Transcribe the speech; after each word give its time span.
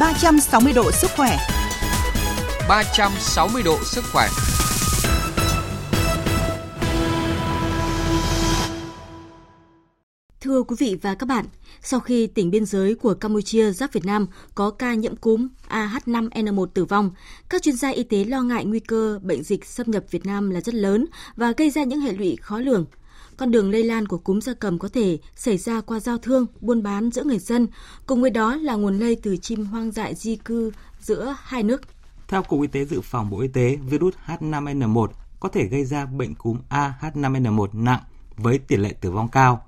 360 0.00 0.72
độ 0.72 0.92
sức 0.92 1.10
khỏe. 1.16 1.36
360 2.68 3.62
độ 3.62 3.78
sức 3.84 4.04
khỏe. 4.12 4.28
Thưa 10.40 10.62
quý 10.62 10.76
vị 10.78 10.98
và 11.02 11.14
các 11.14 11.26
bạn, 11.26 11.44
sau 11.82 12.00
khi 12.00 12.26
tỉnh 12.26 12.50
biên 12.50 12.64
giới 12.64 12.94
của 12.94 13.14
Campuchia 13.14 13.72
giáp 13.72 13.92
Việt 13.92 14.04
Nam 14.04 14.26
có 14.54 14.70
ca 14.70 14.94
nhiễm 14.94 15.16
cúm 15.16 15.48
AH5N1 15.68 16.66
tử 16.66 16.84
vong, 16.84 17.10
các 17.48 17.62
chuyên 17.62 17.76
gia 17.76 17.88
y 17.88 18.02
tế 18.02 18.24
lo 18.24 18.42
ngại 18.42 18.64
nguy 18.64 18.80
cơ 18.80 19.18
bệnh 19.22 19.42
dịch 19.42 19.64
xâm 19.64 19.90
nhập 19.90 20.04
Việt 20.10 20.26
Nam 20.26 20.50
là 20.50 20.60
rất 20.60 20.74
lớn 20.74 21.06
và 21.36 21.52
gây 21.56 21.70
ra 21.70 21.84
những 21.84 22.00
hệ 22.00 22.12
lụy 22.12 22.36
khó 22.36 22.58
lường. 22.58 22.86
Con 23.38 23.50
đường 23.50 23.70
lây 23.70 23.84
lan 23.84 24.06
của 24.06 24.18
cúm 24.18 24.40
gia 24.40 24.54
cầm 24.54 24.78
có 24.78 24.88
thể 24.88 25.18
xảy 25.36 25.58
ra 25.58 25.80
qua 25.80 26.00
giao 26.00 26.18
thương, 26.18 26.46
buôn 26.60 26.82
bán 26.82 27.10
giữa 27.10 27.24
người 27.24 27.38
dân, 27.38 27.66
cùng 28.06 28.20
với 28.20 28.30
đó 28.30 28.56
là 28.56 28.74
nguồn 28.74 28.98
lây 28.98 29.16
từ 29.22 29.36
chim 29.36 29.64
hoang 29.64 29.90
dại 29.90 30.14
di 30.14 30.36
cư 30.36 30.72
giữa 31.00 31.36
hai 31.42 31.62
nước. 31.62 31.82
Theo 32.28 32.42
Cục 32.42 32.62
Y 32.62 32.68
tế 32.68 32.84
Dự 32.84 33.00
phòng 33.00 33.30
Bộ 33.30 33.40
Y 33.40 33.48
tế, 33.48 33.76
virus 33.76 34.14
H5N1 34.26 35.08
có 35.40 35.48
thể 35.48 35.66
gây 35.66 35.84
ra 35.84 36.06
bệnh 36.06 36.34
cúm 36.34 36.58
AH5N1 36.70 37.68
nặng 37.72 38.00
với 38.36 38.58
tỷ 38.58 38.76
lệ 38.76 38.92
tử 39.00 39.10
vong 39.10 39.28
cao. 39.28 39.64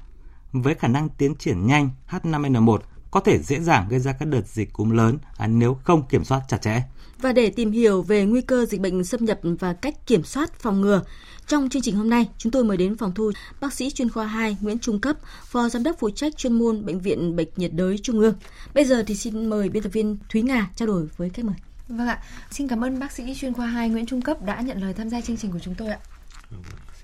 Với 0.52 0.74
khả 0.74 0.88
năng 0.88 1.08
tiến 1.08 1.34
triển 1.34 1.66
nhanh, 1.66 1.90
H5N1 2.08 2.78
có 3.10 3.20
thể 3.20 3.38
dễ 3.38 3.60
dàng 3.60 3.86
gây 3.90 4.00
ra 4.00 4.12
các 4.12 4.28
đợt 4.28 4.46
dịch 4.46 4.72
cúm 4.72 4.90
lớn 4.90 5.18
nếu 5.48 5.78
không 5.84 6.08
kiểm 6.08 6.24
soát 6.24 6.42
chặt 6.48 6.62
chẽ. 6.62 6.82
Và 7.18 7.32
để 7.32 7.50
tìm 7.50 7.72
hiểu 7.72 8.02
về 8.02 8.24
nguy 8.24 8.40
cơ 8.40 8.66
dịch 8.66 8.80
bệnh 8.80 9.04
xâm 9.04 9.24
nhập 9.24 9.40
và 9.42 9.72
cách 9.72 10.06
kiểm 10.06 10.24
soát 10.24 10.60
phòng 10.60 10.80
ngừa, 10.80 11.02
trong 11.46 11.68
chương 11.68 11.82
trình 11.82 11.96
hôm 11.96 12.10
nay, 12.10 12.28
chúng 12.38 12.52
tôi 12.52 12.64
mời 12.64 12.76
đến 12.76 12.96
phòng 12.96 13.14
thu 13.14 13.30
bác 13.60 13.72
sĩ 13.72 13.90
chuyên 13.90 14.08
khoa 14.08 14.26
2 14.26 14.56
Nguyễn 14.60 14.78
Trung 14.78 15.00
Cấp, 15.00 15.16
phó 15.44 15.68
giám 15.68 15.82
đốc 15.82 15.96
phụ 15.98 16.10
trách 16.10 16.36
chuyên 16.36 16.52
môn 16.52 16.86
Bệnh 16.86 17.00
viện 17.00 17.36
Bệnh 17.36 17.48
nhiệt 17.56 17.72
đới 17.74 17.98
Trung 17.98 18.20
ương. 18.20 18.34
Bây 18.74 18.84
giờ 18.84 19.02
thì 19.06 19.14
xin 19.14 19.46
mời 19.46 19.68
biên 19.68 19.82
tập 19.82 19.92
viên 19.92 20.18
Thúy 20.28 20.42
Nga 20.42 20.70
trao 20.76 20.86
đổi 20.86 21.08
với 21.16 21.30
khách 21.30 21.44
mời. 21.44 21.56
Vâng 21.88 22.08
ạ, 22.08 22.22
xin 22.50 22.68
cảm 22.68 22.84
ơn 22.84 22.98
bác 22.98 23.12
sĩ 23.12 23.34
chuyên 23.34 23.54
khoa 23.54 23.66
2 23.66 23.88
Nguyễn 23.88 24.06
Trung 24.06 24.22
Cấp 24.22 24.42
đã 24.42 24.60
nhận 24.60 24.82
lời 24.82 24.94
tham 24.94 25.08
gia 25.10 25.20
chương 25.20 25.36
trình 25.36 25.52
của 25.52 25.58
chúng 25.58 25.74
tôi 25.74 25.88
ạ. 25.88 25.98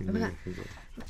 Vâng 0.01 0.23
ạ. 0.23 0.31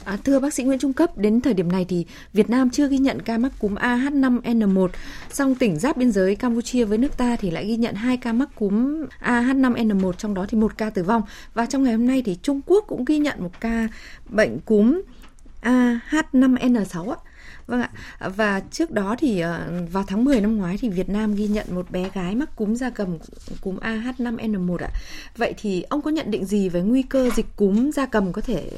À, 0.05 0.17
thưa 0.25 0.41
bác 0.41 0.55
sĩ 0.55 0.65
Nguyễn 0.65 0.79
Trung 0.79 0.93
Cấp, 0.93 1.19
đến 1.19 1.41
thời 1.41 1.55
điểm 1.55 1.73
này 1.73 1.85
thì 1.89 2.07
Việt 2.33 2.51
Nam 2.51 2.71
chưa 2.71 2.89
ghi 2.89 2.99
nhận 2.99 3.23
ca 3.23 3.39
mắc 3.39 3.53
cúm 3.59 3.75
AH5N1, 3.75 4.89
song 5.33 5.55
tỉnh 5.55 5.79
giáp 5.79 5.97
biên 5.97 6.13
giới 6.13 6.37
Campuchia 6.37 6.85
với 6.85 6.99
nước 6.99 7.17
ta 7.17 7.37
thì 7.37 7.51
lại 7.51 7.67
ghi 7.67 7.77
nhận 7.77 7.95
hai 7.95 8.17
ca 8.17 8.33
mắc 8.33 8.49
cúm 8.55 9.05
AH5N1, 9.21 10.13
trong 10.13 10.35
đó 10.35 10.47
thì 10.49 10.59
một 10.59 10.79
ca 10.79 10.91
tử 10.91 11.03
vong. 11.03 11.23
Và 11.55 11.67
trong 11.67 11.83
ngày 11.83 11.93
hôm 11.93 12.07
nay 12.07 12.23
thì 12.27 12.39
Trung 12.43 12.61
Quốc 12.67 12.85
cũng 12.89 13.05
ghi 13.05 13.19
nhận 13.19 13.43
một 13.43 13.61
ca 13.61 13.89
bệnh 14.29 14.59
cúm 14.59 15.03
AH5N6 15.63 17.11
ạ. 17.11 17.17
Vâng 17.67 17.81
ạ. 17.81 17.91
Và 18.37 18.61
trước 18.71 18.91
đó 18.91 19.17
thì 19.19 19.41
ờ, 19.41 19.69
vào 19.93 20.05
tháng 20.07 20.25
10 20.25 20.41
năm 20.41 20.57
ngoái 20.57 20.79
thì 20.81 20.89
Việt 20.89 21.09
Nam 21.09 21.35
ghi 21.35 21.47
nhận 21.47 21.67
một 21.71 21.91
bé 21.91 22.11
gái 22.15 22.35
mắc 22.35 22.57
cúm 22.57 22.75
da 22.75 22.91
cầm 22.91 23.19
cúm 23.61 23.77
AH5N1 23.77 24.77
ạ. 24.77 24.91
Vậy 25.37 25.55
thì 25.59 25.83
ông 25.83 26.03
có 26.03 26.11
nhận 26.11 26.31
định 26.31 26.45
gì 26.45 26.69
về 26.69 26.81
nguy 26.81 27.03
cơ 27.03 27.31
dịch 27.37 27.47
cúm 27.57 27.91
da 27.91 28.07
cầm 28.07 28.33
có 28.33 28.43
thể 28.43 28.71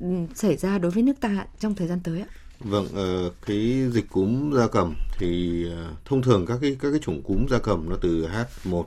ừ, 0.00 0.06
xảy 0.34 0.56
ra 0.56 0.78
đối 0.78 0.90
với 0.90 1.02
nước 1.02 1.20
ta 1.20 1.46
trong 1.58 1.74
thời 1.74 1.88
gian 1.88 2.00
tới 2.00 2.20
ạ? 2.20 2.26
Vâng, 2.60 2.88
ờ, 2.94 3.30
cái 3.46 3.88
dịch 3.92 4.10
cúm 4.10 4.52
da 4.54 4.66
cầm 4.66 4.94
thì 5.18 5.64
ờ, 5.70 5.92
thông 6.04 6.22
thường 6.22 6.46
các 6.46 6.58
cái 6.60 6.76
các 6.80 6.90
cái 6.90 7.00
chủng 7.00 7.22
cúm 7.22 7.46
da 7.50 7.58
cầm 7.58 7.88
nó 7.88 7.96
từ 8.00 8.28
H1 8.64 8.84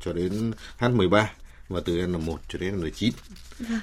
cho 0.00 0.12
đến 0.12 0.52
H13 0.78 1.24
và 1.72 1.80
từ 1.84 1.96
N1 1.96 2.36
cho 2.48 2.58
đến 2.58 2.80
N9. 2.80 3.10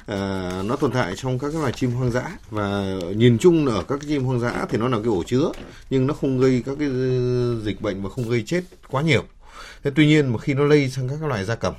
À, 0.05 0.61
nó 0.65 0.75
tồn 0.75 0.91
tại 0.91 1.13
trong 1.15 1.39
các 1.39 1.49
cái 1.51 1.61
loài 1.61 1.73
chim 1.73 1.91
hoang 1.91 2.11
dã 2.11 2.37
và 2.49 2.95
nhìn 3.15 3.37
chung 3.37 3.65
ở 3.65 3.83
các 3.83 3.99
chim 4.07 4.23
hoang 4.23 4.39
dã 4.39 4.65
thì 4.69 4.77
nó 4.77 4.87
là 4.87 4.97
cái 4.97 5.07
ổ 5.07 5.23
chứa 5.23 5.51
nhưng 5.89 6.07
nó 6.07 6.13
không 6.13 6.39
gây 6.39 6.63
các 6.65 6.75
cái 6.79 6.89
dịch 7.63 7.81
bệnh 7.81 8.03
và 8.03 8.09
không 8.09 8.29
gây 8.29 8.43
chết 8.45 8.61
quá 8.87 9.01
nhiều. 9.01 9.23
Thế 9.83 9.91
tuy 9.95 10.07
nhiên 10.07 10.33
mà 10.33 10.39
khi 10.39 10.53
nó 10.53 10.63
lây 10.63 10.89
sang 10.89 11.09
các 11.09 11.15
cái 11.19 11.29
loài 11.29 11.45
gia 11.45 11.55
cầm 11.55 11.73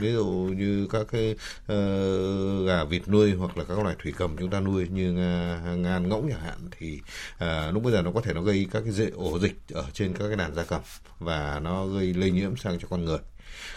ví 0.00 0.12
dụ 0.12 0.26
như 0.56 0.86
các 0.90 1.06
cái 1.12 1.36
uh, 1.62 2.66
gà 2.66 2.84
vịt 2.84 3.08
nuôi 3.08 3.34
hoặc 3.34 3.58
là 3.58 3.64
các 3.64 3.78
loài 3.78 3.96
thủy 4.02 4.12
cầm 4.18 4.36
chúng 4.38 4.50
ta 4.50 4.60
nuôi 4.60 4.88
như 4.88 5.10
uh, 5.10 5.78
ngan 5.78 6.08
ngỗng 6.08 6.28
chẳng 6.30 6.40
hạn 6.40 6.58
thì 6.78 7.00
uh, 7.34 7.74
lúc 7.74 7.82
bây 7.82 7.92
giờ 7.92 8.02
nó 8.02 8.12
có 8.12 8.20
thể 8.20 8.34
nó 8.34 8.42
gây 8.42 8.66
các 8.70 8.80
cái 8.80 8.92
dễ 8.92 9.10
ổ 9.10 9.38
dịch 9.38 9.56
ở 9.72 9.84
trên 9.92 10.12
các 10.12 10.28
cái 10.28 10.36
đàn 10.36 10.54
gia 10.54 10.64
cầm 10.64 10.80
và 11.18 11.60
nó 11.62 11.86
gây 11.86 12.14
lây 12.14 12.30
nhiễm 12.30 12.56
sang 12.56 12.78
cho 12.78 12.88
con 12.90 13.04
người. 13.04 13.18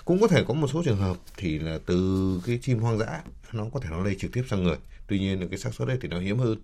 Cũng 0.05 0.21
có 0.21 0.27
thể 0.27 0.43
có 0.47 0.53
một 0.53 0.67
số 0.73 0.83
trường 0.85 0.97
hợp 0.97 1.17
thì 1.37 1.59
là 1.59 1.79
từ 1.85 2.41
cái 2.45 2.59
chim 2.61 2.79
hoang 2.79 2.99
dã 2.99 3.21
nó 3.53 3.65
có 3.73 3.79
thể 3.79 3.89
nó 3.91 4.03
lây 4.03 4.15
trực 4.19 4.31
tiếp 4.33 4.43
sang 4.49 4.63
người 4.63 4.77
tuy 5.09 5.19
nhiên 5.19 5.41
là 5.41 5.47
cái 5.49 5.59
xác 5.59 5.73
suất 5.73 5.87
đấy 5.87 5.97
thì 6.01 6.07
nó 6.07 6.19
hiếm 6.19 6.39
hơn. 6.39 6.57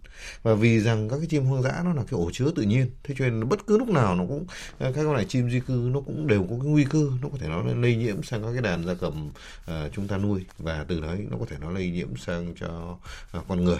Và 0.43 0.53
vì 0.53 0.79
rằng 0.79 1.09
các 1.09 1.17
cái 1.17 1.27
chim 1.27 1.45
hoang 1.45 1.63
dã 1.63 1.81
nó 1.85 1.93
là 1.93 2.01
cái 2.01 2.19
ổ 2.19 2.29
chứa 2.33 2.51
tự 2.55 2.63
nhiên 2.63 2.89
thế 3.03 3.15
cho 3.17 3.25
nên 3.25 3.49
bất 3.49 3.67
cứ 3.67 3.77
lúc 3.77 3.89
nào 3.89 4.15
nó 4.15 4.23
cũng 4.27 4.45
các 4.79 4.93
con 4.95 5.13
này 5.13 5.25
chim 5.25 5.49
di 5.49 5.59
cư 5.59 5.89
nó 5.93 6.01
cũng 6.01 6.27
đều 6.27 6.41
có 6.41 6.55
cái 6.61 6.67
nguy 6.67 6.85
cơ 6.89 7.07
nó 7.21 7.29
có 7.29 7.37
thể 7.37 7.47
nó 7.47 7.63
lây 7.63 7.95
nhiễm 7.95 8.23
sang 8.23 8.43
các 8.43 8.51
cái 8.53 8.61
đàn 8.61 8.85
gia 8.85 8.93
cầm 8.93 9.29
uh, 9.71 9.93
chúng 9.93 10.07
ta 10.07 10.17
nuôi. 10.17 10.45
Và 10.57 10.85
từ 10.87 11.01
đấy 11.01 11.25
nó 11.31 11.37
có 11.37 11.45
thể 11.49 11.55
nó 11.61 11.71
lây 11.71 11.89
nhiễm 11.89 12.17
sang 12.17 12.53
cho 12.59 12.97
uh, 13.37 13.47
con 13.47 13.63
người. 13.63 13.79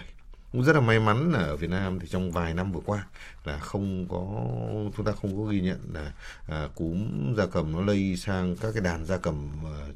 Cũng 0.51 0.63
rất 0.63 0.73
là 0.73 0.81
may 0.81 0.99
mắn 0.99 1.31
là 1.31 1.39
ở 1.39 1.55
Việt 1.55 1.69
Nam 1.69 1.99
thì 1.99 2.07
trong 2.07 2.31
vài 2.31 2.53
năm 2.53 2.71
vừa 2.71 2.81
qua 2.85 3.05
là 3.47 3.59
không 3.59 4.07
có 4.09 4.25
chúng 4.97 5.05
ta 5.05 5.11
không 5.11 5.37
có 5.37 5.51
ghi 5.51 5.61
nhận 5.61 5.79
là 5.93 6.13
à, 6.47 6.67
cúm 6.75 7.07
gia 7.37 7.45
cầm 7.45 7.71
nó 7.71 7.81
lây 7.81 8.15
sang 8.17 8.55
các 8.55 8.71
cái 8.73 8.81
đàn 8.83 9.05
gia 9.05 9.17
cầm 9.17 9.49
à, 9.65 9.87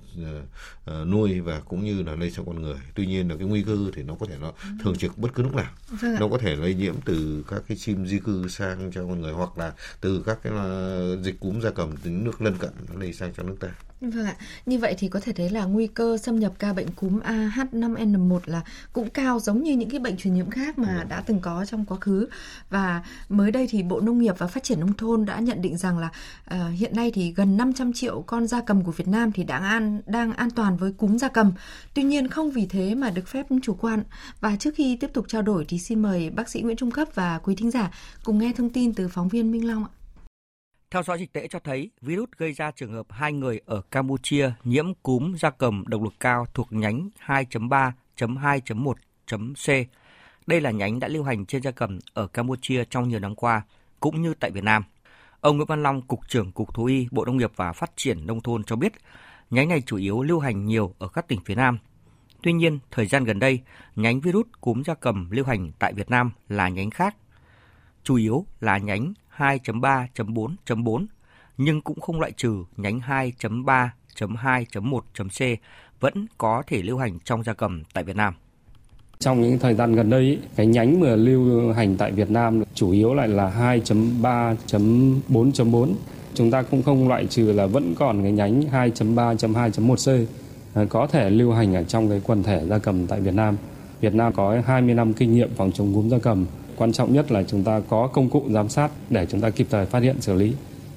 à, 0.85 0.93
nuôi 1.05 1.39
và 1.39 1.59
cũng 1.59 1.83
như 1.83 2.03
là 2.03 2.15
lây 2.15 2.31
sang 2.31 2.45
con 2.45 2.61
người. 2.61 2.77
Tuy 2.95 3.05
nhiên 3.05 3.29
là 3.29 3.35
cái 3.39 3.47
nguy 3.47 3.63
cơ 3.63 3.77
thì 3.93 4.03
nó 4.03 4.15
có 4.19 4.25
thể 4.25 4.35
nó 4.41 4.51
thường 4.83 4.97
trực 4.97 5.17
bất 5.17 5.29
cứ 5.33 5.43
lúc 5.43 5.55
nào. 5.55 5.71
Vâng 5.89 6.15
nó 6.19 6.27
có 6.27 6.37
thể 6.37 6.55
lây 6.55 6.73
nhiễm 6.73 6.95
từ 7.05 7.45
các 7.47 7.63
cái 7.67 7.77
chim 7.77 8.07
di 8.07 8.19
cư 8.19 8.47
sang 8.47 8.91
cho 8.91 9.05
con 9.05 9.21
người 9.21 9.33
hoặc 9.33 9.57
là 9.57 9.73
từ 10.01 10.23
các 10.25 10.39
cái 10.43 10.53
uh, 10.53 11.23
dịch 11.25 11.39
cúm 11.39 11.61
gia 11.61 11.69
cầm 11.69 11.95
từ 12.03 12.09
nước 12.09 12.41
lân 12.41 12.57
cận 12.57 12.71
nó 12.89 12.99
lây 12.99 13.13
sang 13.13 13.33
cho 13.37 13.43
nước 13.43 13.55
ta. 13.59 13.69
Vâng 14.01 14.25
ạ. 14.25 14.35
Như 14.65 14.79
vậy 14.79 14.95
thì 14.97 15.07
có 15.07 15.19
thể 15.19 15.33
thấy 15.33 15.49
là 15.49 15.65
nguy 15.65 15.87
cơ 15.87 16.17
xâm 16.17 16.39
nhập 16.39 16.53
ca 16.59 16.73
bệnh 16.73 16.91
cúm 16.91 17.19
AH5N1 17.19 18.39
là 18.45 18.61
cũng 18.93 19.09
cao 19.09 19.39
giống 19.39 19.63
như 19.63 19.75
những 19.75 19.89
cái 19.89 19.99
bệnh 19.99 20.17
truyền 20.17 20.33
nhiễm 20.33 20.49
khác 20.49 20.79
mà 20.79 21.05
đã 21.09 21.23
từng 21.25 21.39
có 21.39 21.65
trong 21.65 21.85
quá 21.85 21.97
khứ. 22.01 22.27
Và 22.69 23.03
mới 23.39 23.51
đây 23.51 23.67
thì 23.69 23.83
Bộ 23.83 23.99
Nông 23.99 24.19
nghiệp 24.19 24.35
và 24.37 24.47
Phát 24.47 24.63
triển 24.63 24.79
nông 24.79 24.93
thôn 24.93 25.25
đã 25.25 25.39
nhận 25.39 25.61
định 25.61 25.77
rằng 25.77 25.97
là 25.97 26.09
uh, 26.53 26.57
hiện 26.79 26.95
nay 26.95 27.11
thì 27.13 27.33
gần 27.33 27.57
500 27.57 27.93
triệu 27.93 28.21
con 28.21 28.47
gia 28.47 28.61
cầm 28.61 28.83
của 28.83 28.91
Việt 28.91 29.07
Nam 29.07 29.31
thì 29.31 29.43
đang 29.43 29.63
an 29.63 30.01
đang 30.05 30.33
an 30.33 30.51
toàn 30.51 30.77
với 30.77 30.93
cúm 30.97 31.17
gia 31.17 31.27
cầm. 31.27 31.53
Tuy 31.93 32.03
nhiên 32.03 32.27
không 32.27 32.51
vì 32.51 32.65
thế 32.65 32.95
mà 32.95 33.09
được 33.09 33.27
phép 33.27 33.45
chủ 33.63 33.73
quan. 33.73 34.03
Và 34.39 34.55
trước 34.55 34.75
khi 34.75 34.97
tiếp 34.97 35.09
tục 35.13 35.25
trao 35.27 35.41
đổi 35.41 35.65
thì 35.65 35.79
xin 35.79 36.01
mời 36.01 36.29
bác 36.29 36.49
sĩ 36.49 36.61
Nguyễn 36.61 36.77
Trung 36.77 36.91
Cấp 36.91 37.07
và 37.13 37.39
quý 37.43 37.55
thính 37.55 37.71
giả 37.71 37.91
cùng 38.23 38.39
nghe 38.39 38.53
thông 38.57 38.69
tin 38.69 38.93
từ 38.93 39.07
phóng 39.07 39.27
viên 39.27 39.51
Minh 39.51 39.67
Long 39.67 39.83
ạ. 39.83 39.89
Theo 40.91 41.03
dõi 41.03 41.19
dịch 41.19 41.33
tễ 41.33 41.47
cho 41.47 41.59
thấy, 41.59 41.89
virus 42.01 42.29
gây 42.37 42.51
ra 42.51 42.71
trường 42.71 42.93
hợp 42.93 43.05
hai 43.09 43.33
người 43.33 43.61
ở 43.65 43.81
Campuchia 43.91 44.51
nhiễm 44.63 44.93
cúm 45.03 45.35
gia 45.35 45.49
cầm 45.49 45.83
độc 45.87 46.03
lực 46.03 46.13
cao 46.19 46.45
thuộc 46.53 46.73
nhánh 46.73 47.09
2.3.2.1.c. 47.25 49.85
Đây 50.49 50.61
là 50.61 50.71
nhánh 50.71 50.99
đã 50.99 51.07
lưu 51.07 51.23
hành 51.23 51.45
trên 51.45 51.61
gia 51.61 51.71
cầm 51.71 51.99
ở 52.13 52.27
Campuchia 52.27 52.83
trong 52.89 53.09
nhiều 53.09 53.19
năm 53.19 53.35
qua, 53.35 53.61
cũng 53.99 54.21
như 54.21 54.33
tại 54.33 54.51
Việt 54.51 54.63
Nam. 54.63 54.83
Ông 55.41 55.57
Nguyễn 55.57 55.67
Văn 55.67 55.83
Long, 55.83 56.01
Cục 56.01 56.19
trưởng 56.27 56.51
Cục 56.51 56.73
Thú 56.73 56.85
y, 56.85 57.07
Bộ 57.11 57.25
Nông 57.25 57.37
nghiệp 57.37 57.51
và 57.55 57.73
Phát 57.73 57.91
triển 57.95 58.27
Nông 58.27 58.41
thôn 58.41 58.63
cho 58.63 58.75
biết, 58.75 58.93
nhánh 59.49 59.69
này 59.69 59.81
chủ 59.81 59.97
yếu 59.97 60.21
lưu 60.21 60.39
hành 60.39 60.65
nhiều 60.65 60.93
ở 60.99 61.07
các 61.07 61.27
tỉnh 61.27 61.39
phía 61.45 61.55
Nam. 61.55 61.77
Tuy 62.43 62.53
nhiên, 62.53 62.79
thời 62.91 63.05
gian 63.05 63.23
gần 63.23 63.39
đây, 63.39 63.59
nhánh 63.95 64.19
virus 64.19 64.45
cúm 64.61 64.83
gia 64.83 64.93
cầm 64.93 65.31
lưu 65.31 65.45
hành 65.45 65.71
tại 65.79 65.93
Việt 65.93 66.09
Nam 66.09 66.31
là 66.47 66.69
nhánh 66.69 66.89
khác. 66.89 67.15
Chủ 68.03 68.15
yếu 68.15 68.45
là 68.59 68.77
nhánh 68.77 69.13
2.3.4.4 69.37 71.05
nhưng 71.57 71.81
cũng 71.81 72.01
không 72.01 72.19
loại 72.19 72.31
trừ 72.31 72.63
nhánh 72.77 72.99
2.3.2.1.c 72.99 75.57
vẫn 75.99 76.27
có 76.37 76.63
thể 76.67 76.81
lưu 76.81 76.97
hành 76.97 77.19
trong 77.19 77.43
gia 77.43 77.53
cầm 77.53 77.83
tại 77.93 78.03
Việt 78.03 78.15
Nam. 78.15 78.33
Trong 79.23 79.41
những 79.41 79.59
thời 79.59 79.73
gian 79.73 79.95
gần 79.95 80.09
đây, 80.09 80.37
cái 80.55 80.65
nhánh 80.65 80.99
mà 80.99 81.15
lưu 81.15 81.73
hành 81.73 81.97
tại 81.97 82.11
Việt 82.11 82.31
Nam 82.31 82.63
chủ 82.73 82.91
yếu 82.91 83.13
lại 83.13 83.27
là 83.27 83.53
2.3.4.4. 83.59 85.87
Chúng 86.33 86.51
ta 86.51 86.61
cũng 86.61 86.83
không 86.83 87.07
loại 87.07 87.25
trừ 87.25 87.51
là 87.51 87.65
vẫn 87.65 87.95
còn 87.99 88.23
cái 88.23 88.31
nhánh 88.31 88.61
2.3.2.1c 88.61 90.25
à, 90.73 90.85
có 90.89 91.07
thể 91.07 91.29
lưu 91.29 91.51
hành 91.51 91.75
ở 91.75 91.83
trong 91.83 92.09
cái 92.09 92.21
quần 92.23 92.43
thể 92.43 92.61
gia 92.69 92.77
cầm 92.77 93.07
tại 93.07 93.21
Việt 93.21 93.33
Nam. 93.33 93.57
Việt 94.01 94.13
Nam 94.13 94.33
có 94.33 94.61
20 94.65 94.95
năm 94.95 95.13
kinh 95.13 95.33
nghiệm 95.33 95.49
phòng 95.55 95.71
chống 95.71 95.93
cúm 95.93 96.09
gia 96.09 96.17
cầm 96.17 96.45
quan 96.77 96.91
trọng 96.91 97.13
nhất 97.13 97.31
là 97.31 97.43
chúng 97.43 97.63
ta 97.63 97.81
có 97.89 98.07
công 98.07 98.29
cụ 98.29 98.43
giám 98.49 98.69
sát 98.69 98.91
để 99.09 99.25
chúng 99.29 99.41
ta 99.41 99.49
kịp 99.49 99.67
thời 99.69 99.85
phát 99.85 100.03
hiện 100.03 100.21
xử 100.21 100.33
lý 100.33 100.53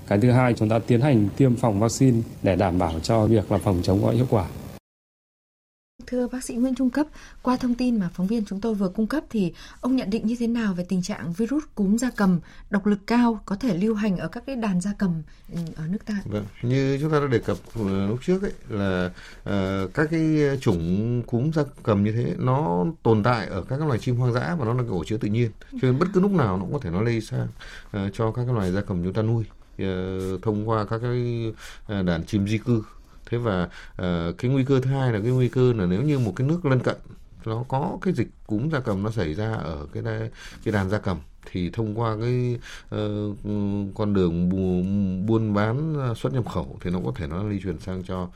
cái 0.06 0.19
thứ 0.19 0.31
hai 0.31 0.52
chúng 0.52 0.69
ta 0.69 0.79
tiến 0.79 1.00
hành 1.00 1.29
tiêm 1.37 1.56
phòng 1.56 1.81
vaccine 1.81 2.19
để 2.43 2.56
đảm 2.56 2.79
bảo 2.79 2.93
cho 3.02 3.26
việc 3.26 3.52
là 3.52 3.58
phòng 3.58 3.81
chống 3.82 4.02
có 4.02 4.11
hiệu 4.11 4.26
quả 4.31 4.46
Thưa 6.12 6.29
bác 6.29 6.44
sĩ 6.44 6.55
Nguyễn 6.55 6.75
Trung 6.75 6.91
Cấp, 6.91 7.06
qua 7.43 7.56
thông 7.56 7.75
tin 7.75 7.99
mà 7.99 8.11
phóng 8.14 8.26
viên 8.26 8.44
chúng 8.44 8.61
tôi 8.61 8.75
vừa 8.75 8.88
cung 8.88 9.06
cấp 9.06 9.25
thì 9.31 9.53
ông 9.81 9.97
nhận 9.97 10.11
định 10.11 10.26
như 10.26 10.37
thế 10.38 10.47
nào 10.47 10.75
về 10.75 10.85
tình 10.88 11.03
trạng 11.03 11.32
virus 11.32 11.64
cúm 11.75 11.97
gia 11.97 12.11
cầm 12.11 12.41
độc 12.70 12.87
lực 12.87 13.06
cao 13.06 13.41
có 13.47 13.56
thể 13.56 13.79
lưu 13.79 13.94
hành 13.94 14.17
ở 14.17 14.29
các 14.29 14.43
cái 14.47 14.56
đàn 14.56 14.81
gia 14.81 14.93
cầm 14.99 15.23
ừ, 15.53 15.59
ở 15.76 15.87
nước 15.88 16.06
ta? 16.06 16.14
Vâng, 16.25 16.44
như 16.62 16.99
chúng 17.00 17.11
ta 17.11 17.20
đã 17.20 17.26
đề 17.26 17.38
cập 17.38 17.56
ừ, 17.75 18.06
lúc 18.06 18.19
trước 18.23 18.43
ấy 18.43 18.53
là 18.69 19.11
uh, 19.41 19.94
các 19.94 20.09
cái 20.11 20.38
chủng 20.61 21.23
cúm 21.26 21.50
gia 21.53 21.62
cầm 21.82 22.05
như 22.05 22.12
thế 22.12 22.35
nó 22.38 22.87
tồn 23.03 23.23
tại 23.23 23.47
ở 23.47 23.62
các 23.62 23.81
loài 23.81 23.99
chim 23.99 24.17
hoang 24.17 24.32
dã 24.32 24.56
và 24.58 24.65
nó 24.65 24.75
là 24.75 24.82
cái 24.82 24.91
ổ 24.91 25.05
chứa 25.05 25.17
tự 25.17 25.29
nhiên. 25.29 25.50
Cho 25.73 25.79
nên 25.82 25.99
bất 25.99 26.06
cứ 26.12 26.20
lúc 26.20 26.32
nào 26.32 26.56
nó 26.56 26.62
cũng 26.62 26.73
có 26.73 26.79
thể 26.79 26.91
nó 26.91 27.03
lây 27.03 27.20
sang 27.20 27.49
uh, 27.97 28.12
cho 28.15 28.31
các 28.31 28.44
cái 28.44 28.55
loài 28.55 28.73
gia 28.73 28.81
cầm 28.81 29.05
chúng 29.05 29.12
ta 29.12 29.23
nuôi 29.23 29.44
ờ, 29.79 30.38
thông 30.43 30.69
qua 30.69 30.85
các 30.85 31.00
cái 31.03 31.53
đàn 31.88 32.25
chim 32.26 32.49
di 32.49 32.58
cư 32.58 32.82
thế 33.32 33.38
và 33.38 33.69
ờ, 33.96 34.34
cái 34.38 34.50
nguy 34.50 34.64
cơ 34.64 34.81
thứ 34.81 34.90
hai 34.90 35.12
là 35.12 35.20
cái 35.20 35.31
nguy 35.32 35.49
cơ 35.49 35.73
là 35.73 35.87
nếu 35.87 36.02
như 36.02 36.19
một 36.19 36.32
cái 36.37 36.46
nước 36.49 36.64
lân 36.67 36.81
cận 36.81 36.96
nó 37.46 37.64
có 37.69 37.99
cái 38.02 38.14
dịch 38.14 38.29
cúm 38.46 38.70
gia 38.70 38.81
cầm 38.81 39.02
nó 39.02 39.11
xảy 39.11 39.34
ra 39.34 39.52
ở 39.55 39.87
cái 39.93 40.02
đàn, 40.02 40.31
cái 40.64 40.73
đàn 40.73 40.90
gia 40.90 40.99
cầm 40.99 41.19
thì 41.50 41.71
thông 41.71 42.00
qua 42.00 42.17
cái 42.21 42.59
uh, 42.94 43.39
con 43.94 44.15
đường 44.15 44.49
buôn 45.27 45.55
bán 45.55 45.94
ờ, 45.94 46.15
xuất 46.15 46.33
nhập 46.33 46.49
khẩu 46.49 46.79
thì 46.81 46.91
nó 46.91 46.99
có 47.05 47.12
thể 47.15 47.27
nó 47.27 47.43
lây 47.43 47.61
truyền 47.62 47.79
sang 47.79 48.03
cho 48.03 48.23
uh, 48.23 48.31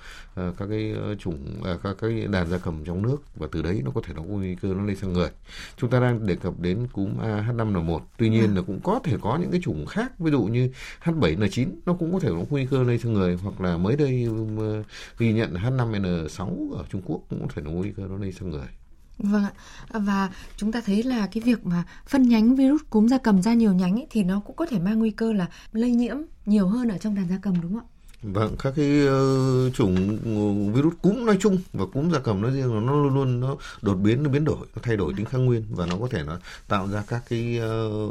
các 0.59 0.67
cái 0.71 0.95
chủng 1.19 1.61
uh, 1.61 1.83
các 1.83 1.97
cái 2.01 2.27
đàn 2.31 2.51
gia 2.51 2.59
cầm 2.59 2.85
trong 2.85 3.03
nước 3.03 3.17
và 3.37 3.49
từ 3.53 3.63
đấy 3.63 3.83
nó 3.85 3.91
có 3.91 4.01
thể 4.01 4.15
nó 4.15 4.23
có 4.23 4.29
nguy 4.29 4.55
cơ 4.55 4.69
nó 4.69 4.85
lây 4.85 4.97
sang 4.97 5.13
người. 5.13 5.31
Chúng 5.77 5.91
ta 5.91 6.01
đang 6.01 6.27
đề 6.27 6.37
cập 6.37 6.61
đến 6.61 6.87
cúm 6.93 7.11
AH5N1. 7.19 8.01
Tuy 8.19 8.29
nhiên 8.29 8.55
là 8.55 8.63
cũng 8.63 8.81
có 8.85 9.01
thể 9.05 9.17
có 9.21 9.39
những 9.41 9.51
cái 9.51 9.61
chủng 9.65 9.87
khác 9.87 10.19
ví 10.19 10.31
dụ 10.31 10.43
như 10.43 10.71
H7N9 11.05 11.67
nó 11.87 11.95
cũng 11.95 12.13
có 12.13 12.21
thể 12.21 12.29
có 12.29 12.45
nguy 12.51 12.67
cơ 12.67 12.83
lây 12.83 12.99
sang 12.99 13.13
người 13.13 13.39
hoặc 13.43 13.61
là 13.61 13.77
mới 13.77 13.97
đây 13.97 14.29
uh, 14.29 14.87
ghi 15.19 15.33
nhận 15.33 15.55
H5N6 15.55 16.73
ở 16.73 16.85
Trung 16.91 17.03
Quốc 17.07 17.21
cũng 17.31 17.41
có 17.43 17.47
thể 17.55 17.63
nó 17.63 17.71
nguy 17.71 17.91
cơ 17.97 18.03
nó 18.09 18.17
lây 18.17 18.33
sang 18.33 18.51
người. 18.51 18.69
Vâng 19.19 19.45
ạ. 19.45 19.53
Và 19.89 20.31
chúng 20.57 20.73
ta 20.73 20.81
thấy 20.87 21.03
là 21.03 21.27
cái 21.27 21.43
việc 21.43 21.67
mà 21.67 21.85
phân 22.07 22.23
nhánh 22.23 22.57
virus 22.57 22.81
cúm 22.91 23.07
gia 23.07 23.19
cầm 23.19 23.43
ra 23.43 23.55
nhiều 23.55 23.73
nhánh 23.73 23.95
ấy, 23.95 24.07
thì 24.11 24.23
nó 24.23 24.41
cũng 24.41 24.57
có 24.57 24.67
thể 24.67 24.79
mang 24.79 24.99
nguy 24.99 25.11
cơ 25.11 25.33
là 25.33 25.47
lây 25.73 25.91
nhiễm 25.91 26.17
nhiều 26.47 26.69
hơn 26.69 26.89
ở 26.89 26.99
trong 26.99 27.15
đàn 27.15 27.29
gia 27.29 27.39
cầm 27.43 27.61
đúng 27.61 27.75
không 27.75 27.83
ạ? 27.83 27.93
Vâng, 28.23 28.57
các 28.59 28.73
cái 28.77 29.09
uh, 29.09 29.75
chủng 29.75 30.19
ờ, 30.25 30.73
virus 30.73 30.95
cúm 31.03 31.27
nói 31.27 31.37
chung 31.41 31.59
và 31.73 31.87
cúm 31.93 32.11
gia 32.11 32.19
cầm 32.19 32.43
nói 32.43 32.51
riêng 32.53 32.75
là 32.75 32.81
nó 32.81 32.93
luôn 32.93 33.15
luôn 33.15 33.41
nó 33.41 33.57
đột 33.83 33.95
biến 33.95 34.23
nó 34.23 34.31
biến 34.31 34.45
đổi, 34.45 34.67
nó 34.75 34.83
thay 34.83 34.97
đổi 34.97 35.15
tính 35.17 35.27
kháng 35.27 35.45
nguyên 35.45 35.65
và 35.71 35.87
nó 35.87 35.97
có 36.01 36.09
thể 36.11 36.23
nó 36.23 36.39
tạo 36.69 36.89
ra 36.89 37.05
các 37.09 37.23
cái 37.29 37.61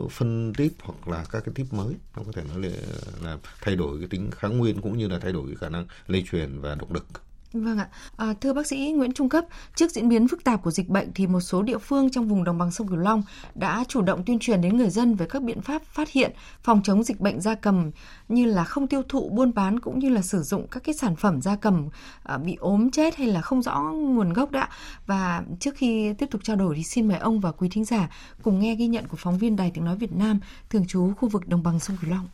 uh, 0.06 0.12
phân 0.12 0.54
tiếp 0.58 0.70
hoặc 0.82 1.08
là 1.08 1.26
các 1.32 1.46
cái 1.46 1.54
tiếp 1.56 1.66
mới, 1.72 1.96
nó 2.18 2.24
có 2.26 2.32
thể 2.32 2.42
nó 2.54 2.58
là, 2.58 2.70
là 3.24 3.38
thay 3.62 3.76
đổi 3.76 4.00
cái 4.00 4.08
tính 4.08 4.32
kháng 4.32 4.58
nguyên 4.58 4.82
cũng 4.82 4.98
như 4.98 5.08
là 5.08 5.20
thay 5.20 5.32
đổi 5.32 5.48
cái 5.48 5.56
khả 5.56 5.70
năng 5.70 5.86
lây 6.08 6.24
truyền 6.32 6.62
và 6.62 6.76
độc 6.76 6.94
lực. 6.94 7.06
Vâng 7.64 7.78
ạ. 7.78 7.90
À, 8.18 8.34
thưa 8.42 8.54
bác 8.54 8.68
sĩ 8.68 8.92
Nguyễn 8.96 9.12
Trung 9.12 9.30
Cấp, 9.30 9.46
trước 9.76 9.92
diễn 9.92 10.10
biến 10.10 10.28
phức 10.28 10.44
tạp 10.44 10.64
của 10.64 10.72
dịch 10.72 10.90
bệnh 10.90 11.14
thì 11.14 11.28
một 11.28 11.40
số 11.42 11.62
địa 11.62 11.78
phương 11.78 12.10
trong 12.10 12.28
vùng 12.28 12.44
đồng 12.44 12.58
bằng 12.58 12.72
sông 12.72 12.88
Cửu 12.88 12.98
Long 12.98 13.24
đã 13.56 13.84
chủ 13.88 14.02
động 14.02 14.24
tuyên 14.26 14.40
truyền 14.40 14.62
đến 14.62 14.78
người 14.78 14.90
dân 14.90 15.16
về 15.16 15.26
các 15.30 15.42
biện 15.42 15.62
pháp 15.62 15.84
phát 15.84 16.10
hiện, 16.10 16.32
phòng 16.64 16.82
chống 16.84 17.04
dịch 17.04 17.20
bệnh 17.20 17.42
gia 17.42 17.56
cầm 17.56 17.92
như 18.30 18.46
là 18.46 18.64
không 18.64 18.88
tiêu 18.88 19.04
thụ, 19.10 19.30
buôn 19.30 19.54
bán 19.54 19.80
cũng 19.80 20.00
như 20.00 20.10
là 20.10 20.22
sử 20.22 20.44
dụng 20.44 20.68
các 20.72 20.84
cái 20.84 20.96
sản 20.96 21.16
phẩm 21.16 21.42
gia 21.42 21.56
cầm 21.56 21.90
à, 22.24 22.38
bị 22.38 22.56
ốm 22.56 22.92
chết 22.92 23.16
hay 23.16 23.28
là 23.28 23.42
không 23.42 23.62
rõ 23.62 23.82
nguồn 23.82 24.34
gốc 24.34 24.52
đã. 24.52 24.70
Và 25.06 25.44
trước 25.60 25.76
khi 25.76 26.14
tiếp 26.14 26.28
tục 26.32 26.42
trao 26.44 26.56
đổi 26.56 26.76
thì 26.76 26.84
xin 26.84 27.08
mời 27.08 27.18
ông 27.18 27.40
và 27.40 27.52
quý 27.52 27.70
thính 27.70 27.86
giả 27.86 28.10
cùng 28.42 28.60
nghe 28.60 28.76
ghi 28.76 28.88
nhận 28.88 29.08
của 29.08 29.18
phóng 29.18 29.38
viên 29.38 29.56
Đài 29.56 29.72
Tiếng 29.72 29.86
nói 29.86 29.96
Việt 29.96 30.14
Nam 30.14 30.40
thường 30.70 30.88
trú 30.88 31.14
khu 31.18 31.30
vực 31.30 31.48
đồng 31.48 31.64
bằng 31.64 31.80
sông 31.80 31.98
Cửu 32.02 32.12
Long. 32.12 32.28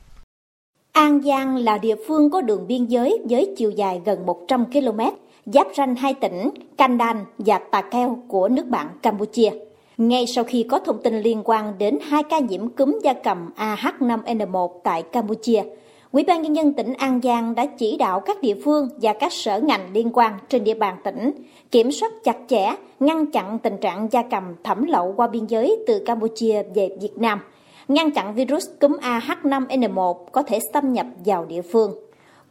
An 0.92 1.22
Giang 1.22 1.56
là 1.56 1.78
địa 1.78 1.96
phương 2.08 2.30
có 2.30 2.42
đường 2.42 2.68
biên 2.68 2.86
giới 2.86 3.20
với 3.30 3.54
chiều 3.58 3.72
dài 3.72 4.02
gần 4.06 4.26
100 4.26 4.66
km, 4.66 5.00
giáp 5.46 5.68
ranh 5.78 5.96
hai 5.96 6.14
tỉnh 6.14 6.50
Kandan 6.78 7.26
và 7.38 7.60
Tà 7.72 7.82
Keo 7.82 8.20
của 8.28 8.50
nước 8.50 8.66
bạn 8.68 8.88
Campuchia. 9.02 9.50
Ngay 9.98 10.28
sau 10.28 10.44
khi 10.44 10.64
có 10.64 10.80
thông 10.80 11.02
tin 11.04 11.20
liên 11.20 11.42
quan 11.46 11.74
đến 11.78 11.98
hai 12.02 12.24
ca 12.24 12.40
nhiễm 12.40 12.70
cúm 12.70 13.00
da 13.04 13.14
cầm 13.14 13.50
AH5N1 13.58 14.70
tại 14.84 15.02
Campuchia, 15.02 15.64
Ủy 16.12 16.24
ban 16.24 16.42
Nhân 16.42 16.56
dân 16.56 16.74
tỉnh 16.74 16.94
An 16.94 17.20
Giang 17.24 17.56
đã 17.56 17.66
chỉ 17.66 17.98
đạo 17.98 18.20
các 18.20 18.42
địa 18.42 18.56
phương 18.66 18.90
và 19.02 19.14
các 19.14 19.34
sở 19.34 19.60
ngành 19.60 19.94
liên 19.94 20.10
quan 20.14 20.34
trên 20.50 20.64
địa 20.64 20.74
bàn 20.74 20.98
tỉnh 21.04 21.32
kiểm 21.72 21.92
soát 21.92 22.12
chặt 22.24 22.38
chẽ, 22.48 22.76
ngăn 23.00 23.32
chặn 23.32 23.60
tình 23.60 23.78
trạng 23.78 24.08
da 24.12 24.24
cầm 24.32 24.44
thẩm 24.64 24.86
lậu 24.86 25.14
qua 25.18 25.28
biên 25.28 25.46
giới 25.46 25.84
từ 25.88 26.04
Campuchia 26.06 26.64
về 26.76 26.90
Việt 27.02 27.18
Nam– 27.18 27.40
ngăn 27.94 28.12
chặn 28.12 28.36
virus 28.36 28.68
cúm 28.80 28.98
AH5N1 29.02 30.14
có 30.32 30.44
thể 30.44 30.60
xâm 30.74 30.94
nhập 30.94 31.06
vào 31.26 31.46
địa 31.46 31.62
phương. 31.62 31.96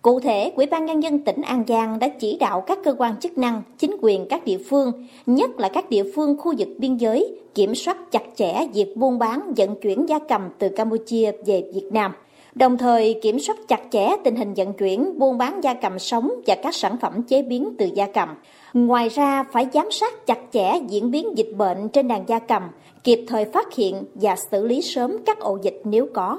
Cụ 0.03 0.21
thể, 0.21 0.53
Ủy 0.57 0.67
ban 0.67 0.87
Nhân 0.87 1.03
dân 1.03 1.19
tỉnh 1.19 1.43
An 1.43 1.65
Giang 1.69 1.99
đã 1.99 2.09
chỉ 2.09 2.37
đạo 2.41 2.61
các 2.61 2.79
cơ 2.85 2.95
quan 2.99 3.21
chức 3.21 3.39
năng, 3.39 3.63
chính 3.79 3.97
quyền 4.03 4.27
các 4.29 4.45
địa 4.45 4.59
phương, 4.71 4.93
nhất 5.27 5.51
là 5.59 5.69
các 5.69 5.91
địa 5.91 6.03
phương 6.15 6.37
khu 6.39 6.55
vực 6.59 6.69
biên 6.79 6.97
giới, 6.97 7.39
kiểm 7.55 7.75
soát 7.75 7.97
chặt 8.11 8.23
chẽ 8.37 8.67
việc 8.75 8.97
buôn 8.97 9.19
bán, 9.19 9.53
vận 9.57 9.77
chuyển 9.81 10.07
gia 10.09 10.19
cầm 10.19 10.49
từ 10.59 10.69
Campuchia 10.69 11.33
về 11.47 11.65
Việt 11.75 11.89
Nam, 11.91 12.13
đồng 12.55 12.79
thời 12.79 13.21
kiểm 13.23 13.39
soát 13.39 13.57
chặt 13.69 13.81
chẽ 13.91 14.09
tình 14.25 14.37
hình 14.37 14.55
vận 14.55 14.73
chuyển, 14.73 15.19
buôn 15.19 15.39
bán 15.39 15.61
gia 15.65 15.75
cầm 15.75 15.99
sống 15.99 16.31
và 16.47 16.57
các 16.63 16.75
sản 16.75 16.97
phẩm 17.01 17.23
chế 17.23 17.43
biến 17.43 17.75
từ 17.79 17.91
gia 17.95 18.07
cầm. 18.07 18.29
Ngoài 18.75 19.09
ra, 19.09 19.45
phải 19.53 19.67
giám 19.73 19.91
sát 19.91 20.27
chặt 20.27 20.39
chẽ 20.53 20.73
diễn 20.89 21.11
biến 21.11 21.39
dịch 21.39 21.53
bệnh 21.57 21.89
trên 21.89 22.09
đàn 22.09 22.25
gia 22.29 22.39
cầm, 22.39 22.63
kịp 23.05 23.19
thời 23.29 23.45
phát 23.45 23.75
hiện 23.77 23.95
và 24.15 24.37
xử 24.51 24.67
lý 24.67 24.83
sớm 24.83 25.17
các 25.27 25.39
ổ 25.39 25.59
dịch 25.63 25.81
nếu 25.85 26.07
có. 26.15 26.39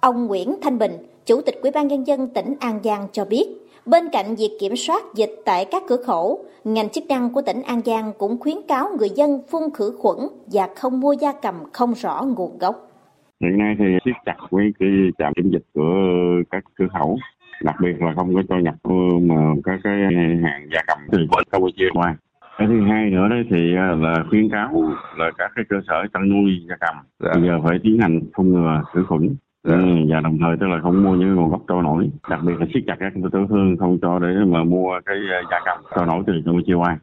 Ông 0.00 0.26
Nguyễn 0.26 0.54
Thanh 0.62 0.78
Bình, 0.78 0.92
Chủ 1.26 1.40
tịch 1.46 1.54
Ủy 1.62 1.70
ban 1.74 1.88
nhân 1.88 2.06
dân 2.06 2.28
tỉnh 2.34 2.54
An 2.60 2.80
Giang 2.84 3.06
cho 3.12 3.24
biết, 3.24 3.46
bên 3.86 4.04
cạnh 4.12 4.34
việc 4.38 4.56
kiểm 4.60 4.76
soát 4.76 5.02
dịch 5.14 5.30
tại 5.44 5.66
các 5.70 5.82
cửa 5.88 6.02
khẩu, 6.06 6.44
ngành 6.64 6.88
chức 6.88 7.04
năng 7.08 7.32
của 7.32 7.42
tỉnh 7.42 7.62
An 7.62 7.80
Giang 7.84 8.12
cũng 8.18 8.40
khuyến 8.40 8.56
cáo 8.68 8.88
người 8.98 9.08
dân 9.14 9.40
phun 9.50 9.62
khử 9.74 9.96
khuẩn 9.98 10.18
và 10.52 10.68
không 10.76 11.00
mua 11.00 11.12
gia 11.12 11.32
cầm 11.42 11.54
không 11.72 11.92
rõ 11.92 12.24
nguồn 12.36 12.58
gốc. 12.58 12.90
Hiện 13.40 13.58
nay 13.58 13.74
thì 13.78 13.84
siết 14.04 14.14
chặt 14.26 14.36
với 14.50 14.72
cái 14.78 14.88
trạm 15.18 15.32
kiểm 15.34 15.50
dịch 15.50 15.64
của 15.74 15.94
các 16.50 16.64
cửa 16.74 16.86
khẩu, 16.98 17.18
đặc 17.62 17.76
biệt 17.82 17.94
là 18.00 18.12
không 18.16 18.34
có 18.34 18.42
cho 18.48 18.56
nhập 18.58 18.74
ờ, 18.82 18.94
mà 19.22 19.54
các 19.64 19.80
cái 19.84 19.94
hàng 20.42 20.68
gia 20.74 20.82
cầm 20.86 20.98
từ 21.10 21.18
Campuchia 21.50 21.88
qua 21.94 22.16
cái 22.58 22.68
thứ 22.68 22.80
hai 22.88 23.10
nữa 23.10 23.28
đấy 23.30 23.44
thì 23.50 23.76
à, 23.76 23.94
là 24.00 24.24
khuyến 24.30 24.50
cáo 24.50 24.84
là 25.16 25.30
các 25.38 25.50
cái 25.54 25.64
cơ 25.68 25.76
sở 25.88 25.94
chăn 26.12 26.28
nuôi 26.28 26.50
gia 26.68 26.76
cầm 26.80 26.96
dạ. 27.18 27.30
bây 27.34 27.42
giờ 27.42 27.60
phải 27.64 27.78
tiến 27.82 27.98
hành 28.00 28.20
phun 28.36 28.52
ngừa 28.52 28.82
khử 28.92 29.04
khuẩn 29.08 29.36
dạ. 29.64 29.74
Ừ, 29.74 29.80
và 30.08 30.20
đồng 30.20 30.38
thời 30.40 30.56
tức 30.60 30.66
là 30.66 30.80
không 30.82 31.04
mua 31.04 31.14
những 31.14 31.34
nguồn 31.34 31.50
gốc 31.50 31.60
trôi 31.68 31.82
nổi 31.82 32.10
đặc 32.30 32.40
biệt 32.46 32.54
là 32.60 32.66
siết 32.74 32.82
chặt 32.86 32.96
các 33.00 33.12
tiểu 33.32 33.46
thương 33.48 33.76
không 33.80 33.98
cho 34.02 34.18
để 34.18 34.28
mà 34.46 34.64
mua 34.64 35.00
cái 35.06 35.16
à, 35.30 35.40
gia 35.50 35.58
cầm 35.64 35.78
trôi 35.96 36.06
nổi 36.06 36.22
từ 36.26 36.32
Campuchia 36.44 36.74
qua 36.74 36.98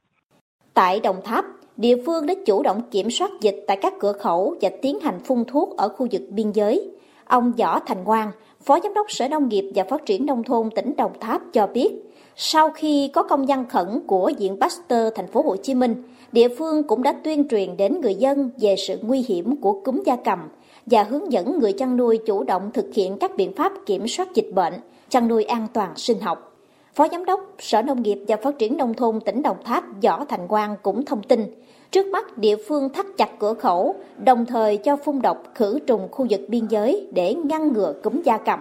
tại 0.73 0.99
Đồng 1.03 1.19
Tháp 1.25 1.45
địa 1.77 1.95
phương 2.05 2.27
đã 2.27 2.33
chủ 2.45 2.63
động 2.63 2.81
kiểm 2.91 3.09
soát 3.09 3.31
dịch 3.41 3.55
tại 3.67 3.77
các 3.81 3.93
cửa 3.99 4.13
khẩu 4.13 4.55
và 4.61 4.69
tiến 4.81 4.99
hành 4.99 5.19
phun 5.27 5.43
thuốc 5.47 5.77
ở 5.77 5.89
khu 5.89 6.07
vực 6.11 6.21
biên 6.31 6.51
giới 6.51 6.91
ông 7.25 7.51
Võ 7.57 7.79
Thành 7.79 8.03
Quang 8.05 8.31
Phó 8.65 8.79
Giám 8.79 8.93
đốc 8.93 9.05
Sở 9.09 9.27
Nông 9.27 9.49
nghiệp 9.49 9.71
và 9.75 9.83
Phát 9.89 10.05
triển 10.05 10.25
Nông 10.25 10.43
thôn 10.43 10.69
tỉnh 10.75 10.93
Đồng 10.97 11.11
Tháp 11.19 11.41
cho 11.53 11.67
biết 11.67 11.91
sau 12.37 12.69
khi 12.69 13.09
có 13.13 13.23
công 13.23 13.45
văn 13.45 13.65
khẩn 13.69 14.01
của 14.07 14.31
Viện 14.39 14.57
Pasteur 14.61 15.13
thành 15.15 15.27
phố 15.27 15.41
Hồ 15.41 15.55
Chí 15.55 15.75
Minh, 15.75 16.03
địa 16.31 16.49
phương 16.57 16.83
cũng 16.83 17.03
đã 17.03 17.15
tuyên 17.23 17.47
truyền 17.47 17.77
đến 17.77 18.01
người 18.01 18.15
dân 18.15 18.49
về 18.57 18.75
sự 18.87 18.99
nguy 19.01 19.25
hiểm 19.27 19.61
của 19.61 19.81
cúm 19.85 20.03
gia 20.05 20.15
cầm 20.15 20.39
và 20.85 21.03
hướng 21.03 21.31
dẫn 21.31 21.59
người 21.59 21.73
chăn 21.73 21.97
nuôi 21.97 22.19
chủ 22.25 22.43
động 22.43 22.71
thực 22.73 22.93
hiện 22.93 23.17
các 23.17 23.35
biện 23.37 23.53
pháp 23.53 23.71
kiểm 23.85 24.07
soát 24.07 24.33
dịch 24.33 24.49
bệnh, 24.53 24.73
chăn 25.09 25.27
nuôi 25.27 25.43
an 25.43 25.67
toàn 25.73 25.91
sinh 25.95 26.19
học. 26.19 26.57
Phó 26.93 27.07
Giám 27.11 27.25
đốc 27.25 27.39
Sở 27.59 27.81
Nông 27.81 28.01
nghiệp 28.01 28.19
và 28.27 28.35
Phát 28.37 28.59
triển 28.59 28.77
Nông 28.77 28.93
thôn 28.93 29.19
tỉnh 29.19 29.43
Đồng 29.43 29.57
Tháp 29.63 29.83
Võ 30.03 30.25
Thành 30.25 30.47
Quang 30.47 30.75
cũng 30.81 31.05
thông 31.05 31.23
tin, 31.23 31.45
trước 31.91 32.07
mắt 32.07 32.37
địa 32.37 32.55
phương 32.67 32.89
thắt 32.89 33.05
chặt 33.17 33.39
cửa 33.39 33.53
khẩu, 33.53 33.95
đồng 34.17 34.45
thời 34.45 34.77
cho 34.77 34.97
phun 34.97 35.21
độc 35.21 35.43
khử 35.55 35.79
trùng 35.79 36.07
khu 36.11 36.27
vực 36.29 36.41
biên 36.47 36.67
giới 36.67 37.07
để 37.13 37.33
ngăn 37.33 37.73
ngừa 37.73 37.93
cúm 38.03 38.21
gia 38.21 38.37
cầm 38.37 38.59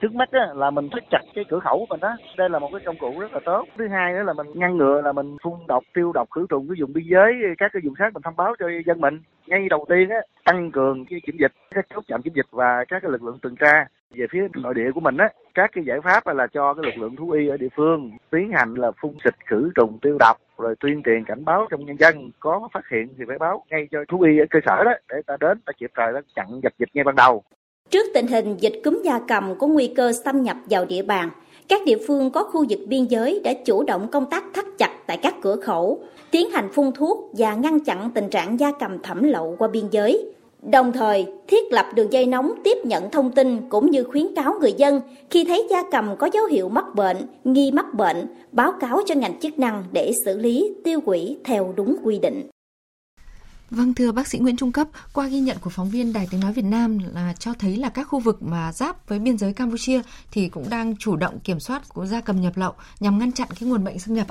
trước 0.00 0.14
mắt 0.14 0.28
á, 0.32 0.46
là 0.54 0.70
mình 0.70 0.88
thắt 0.92 1.02
chặt 1.10 1.22
cái 1.34 1.44
cửa 1.48 1.60
khẩu 1.60 1.78
của 1.78 1.86
mình 1.90 2.00
đó 2.00 2.16
đây 2.36 2.50
là 2.50 2.58
một 2.58 2.68
cái 2.72 2.80
công 2.84 2.96
cụ 2.98 3.20
rất 3.20 3.32
là 3.32 3.40
tốt. 3.44 3.66
Thứ 3.78 3.88
hai 3.88 4.12
nữa 4.12 4.22
là 4.22 4.32
mình 4.32 4.46
ngăn 4.54 4.76
ngừa 4.76 5.00
là 5.00 5.12
mình 5.12 5.36
phun 5.42 5.52
độc 5.68 5.84
tiêu 5.94 6.12
độc 6.12 6.30
khử 6.30 6.46
trùng 6.48 6.68
cái 6.68 6.76
vùng 6.80 6.92
biên 6.92 7.04
giới 7.08 7.34
các 7.58 7.70
cái 7.72 7.82
vùng 7.84 7.94
khác 7.94 8.12
mình 8.14 8.22
thông 8.22 8.36
báo 8.36 8.54
cho 8.58 8.66
dân 8.86 9.00
mình. 9.00 9.20
Ngay 9.46 9.68
đầu 9.70 9.86
tiên 9.88 10.08
á 10.08 10.20
tăng 10.44 10.70
cường 10.70 11.04
cái 11.04 11.20
kiểm 11.26 11.36
dịch 11.40 11.52
các 11.74 11.86
chốt 11.94 12.04
chạm 12.08 12.22
kiểm 12.22 12.32
dịch 12.34 12.46
và 12.50 12.84
các 12.88 13.02
cái 13.02 13.10
lực 13.10 13.22
lượng 13.22 13.38
tuần 13.42 13.56
tra. 13.56 13.86
Về 14.10 14.26
phía 14.30 14.48
nội 14.62 14.74
địa 14.74 14.90
của 14.94 15.00
mình 15.00 15.16
á 15.16 15.28
các 15.54 15.70
cái 15.72 15.84
giải 15.84 16.00
pháp 16.00 16.26
là 16.26 16.46
cho 16.46 16.74
cái 16.74 16.82
lực 16.84 17.02
lượng 17.02 17.16
thú 17.16 17.30
y 17.30 17.48
ở 17.48 17.56
địa 17.56 17.68
phương 17.76 18.10
tiến 18.30 18.52
hành 18.52 18.74
là 18.74 18.90
phun 19.00 19.14
xịt 19.24 19.34
khử 19.46 19.70
trùng 19.74 19.98
tiêu 20.02 20.16
độc 20.18 20.36
rồi 20.58 20.74
tuyên 20.80 21.02
truyền 21.02 21.24
cảnh 21.24 21.44
báo 21.44 21.66
trong 21.70 21.86
nhân 21.86 21.96
dân. 21.96 22.30
Có 22.40 22.68
phát 22.72 22.88
hiện 22.88 23.08
thì 23.18 23.24
phải 23.28 23.38
báo 23.38 23.64
ngay 23.70 23.88
cho 23.90 24.04
thú 24.08 24.20
y 24.20 24.38
ở 24.38 24.44
cơ 24.50 24.58
sở 24.66 24.84
đó 24.84 24.92
để 25.08 25.16
ta 25.26 25.36
đến 25.40 25.60
ta 25.66 25.72
kịp 25.78 25.90
thời 25.94 26.12
ta 26.12 26.20
chặn 26.36 26.46
dập 26.62 26.72
dịch 26.78 26.88
ngay 26.94 27.04
ban 27.04 27.16
đầu. 27.16 27.42
Trước 27.90 28.06
tình 28.14 28.26
hình 28.26 28.56
dịch 28.60 28.80
cúm 28.84 29.02
gia 29.04 29.18
cầm 29.18 29.54
có 29.58 29.66
nguy 29.66 29.86
cơ 29.86 30.12
xâm 30.24 30.42
nhập 30.42 30.56
vào 30.70 30.84
địa 30.84 31.02
bàn, 31.02 31.30
các 31.68 31.84
địa 31.84 31.98
phương 32.06 32.30
có 32.30 32.44
khu 32.44 32.64
vực 32.68 32.78
biên 32.86 33.04
giới 33.04 33.40
đã 33.44 33.52
chủ 33.52 33.82
động 33.82 34.08
công 34.08 34.26
tác 34.30 34.44
thắt 34.54 34.64
chặt 34.78 34.90
tại 35.06 35.16
các 35.16 35.34
cửa 35.42 35.56
khẩu, 35.56 36.00
tiến 36.30 36.50
hành 36.50 36.68
phun 36.72 36.92
thuốc 36.92 37.30
và 37.32 37.54
ngăn 37.54 37.80
chặn 37.80 38.10
tình 38.14 38.28
trạng 38.28 38.60
gia 38.60 38.72
cầm 38.72 38.98
thẩm 39.02 39.22
lậu 39.22 39.56
qua 39.58 39.68
biên 39.68 39.84
giới. 39.90 40.24
Đồng 40.62 40.92
thời, 40.92 41.26
thiết 41.46 41.72
lập 41.72 41.86
đường 41.94 42.12
dây 42.12 42.26
nóng 42.26 42.52
tiếp 42.64 42.78
nhận 42.84 43.10
thông 43.10 43.30
tin 43.30 43.68
cũng 43.68 43.90
như 43.90 44.04
khuyến 44.04 44.34
cáo 44.34 44.58
người 44.60 44.72
dân 44.72 45.00
khi 45.30 45.44
thấy 45.44 45.66
gia 45.70 45.82
cầm 45.90 46.16
có 46.16 46.28
dấu 46.32 46.44
hiệu 46.44 46.68
mắc 46.68 46.84
bệnh, 46.94 47.16
nghi 47.44 47.70
mắc 47.70 47.94
bệnh, 47.94 48.26
báo 48.52 48.72
cáo 48.80 49.00
cho 49.06 49.14
ngành 49.14 49.40
chức 49.40 49.58
năng 49.58 49.84
để 49.92 50.12
xử 50.24 50.38
lý, 50.38 50.74
tiêu 50.84 51.00
hủy 51.06 51.38
theo 51.44 51.72
đúng 51.76 51.96
quy 52.02 52.18
định. 52.18 52.46
Vâng 53.70 53.94
thưa 53.94 54.12
bác 54.12 54.28
sĩ 54.28 54.38
Nguyễn 54.38 54.56
Trung 54.56 54.72
Cấp, 54.72 54.88
qua 55.12 55.26
ghi 55.26 55.40
nhận 55.40 55.58
của 55.60 55.70
phóng 55.70 55.90
viên 55.90 56.12
Đài 56.12 56.28
Tiếng 56.30 56.40
nói 56.40 56.52
Việt 56.52 56.64
Nam 56.64 56.98
là 57.14 57.34
cho 57.38 57.52
thấy 57.58 57.76
là 57.76 57.88
các 57.88 58.04
khu 58.04 58.18
vực 58.18 58.42
mà 58.42 58.72
giáp 58.72 59.08
với 59.08 59.18
biên 59.18 59.38
giới 59.38 59.52
Campuchia 59.52 60.00
thì 60.30 60.48
cũng 60.48 60.70
đang 60.70 60.96
chủ 60.96 61.16
động 61.16 61.40
kiểm 61.40 61.60
soát 61.60 61.88
của 61.88 62.06
gia 62.06 62.20
cầm 62.20 62.40
nhập 62.40 62.56
lậu 62.56 62.74
nhằm 63.00 63.18
ngăn 63.18 63.32
chặn 63.32 63.48
cái 63.60 63.68
nguồn 63.68 63.84
bệnh 63.84 63.98
xâm 63.98 64.14
nhập. 64.14 64.26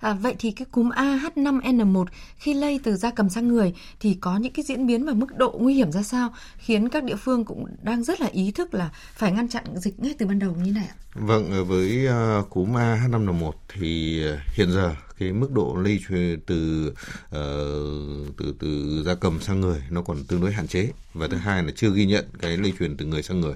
À, 0.00 0.12
vậy 0.12 0.34
thì 0.38 0.50
cái 0.50 0.66
cúm 0.70 0.88
AH5N1 0.88 2.04
khi 2.36 2.54
lây 2.54 2.80
từ 2.82 2.96
gia 2.96 3.10
cầm 3.10 3.28
sang 3.28 3.48
người 3.48 3.74
thì 4.00 4.14
có 4.14 4.36
những 4.36 4.52
cái 4.52 4.64
diễn 4.64 4.86
biến 4.86 5.06
và 5.06 5.12
mức 5.12 5.36
độ 5.36 5.58
nguy 5.60 5.74
hiểm 5.74 5.92
ra 5.92 6.02
sao 6.02 6.34
khiến 6.58 6.88
các 6.88 7.04
địa 7.04 7.16
phương 7.16 7.44
cũng 7.44 7.66
đang 7.82 8.04
rất 8.04 8.20
là 8.20 8.26
ý 8.26 8.50
thức 8.50 8.74
là 8.74 8.90
phải 9.14 9.32
ngăn 9.32 9.48
chặn 9.48 9.64
dịch 9.74 10.00
ngay 10.00 10.14
từ 10.18 10.26
ban 10.26 10.38
đầu 10.38 10.54
như 10.62 10.72
này 10.72 10.86
ạ? 10.88 11.05
Vâng, 11.18 11.66
với 11.66 12.08
uh, 12.08 12.50
cúm 12.50 12.72
AH5N1 12.72 13.52
thì 13.68 14.22
uh, 14.32 14.38
hiện 14.54 14.70
giờ 14.70 14.94
cái 15.18 15.32
mức 15.32 15.52
độ 15.52 15.76
lây 15.82 16.00
truyền 16.08 16.40
từ 16.46 16.88
uh, 17.26 18.36
từ 18.36 18.54
từ 18.58 19.02
gia 19.06 19.14
cầm 19.14 19.40
sang 19.40 19.60
người 19.60 19.82
nó 19.90 20.02
còn 20.02 20.24
tương 20.24 20.40
đối 20.40 20.52
hạn 20.52 20.66
chế 20.66 20.90
và 21.14 21.28
thứ 21.28 21.36
hai 21.36 21.62
là 21.62 21.72
chưa 21.76 21.90
ghi 21.90 22.06
nhận 22.06 22.24
cái 22.38 22.56
lây 22.56 22.72
truyền 22.78 22.96
từ 22.96 23.06
người 23.06 23.22
sang 23.22 23.40
người. 23.40 23.54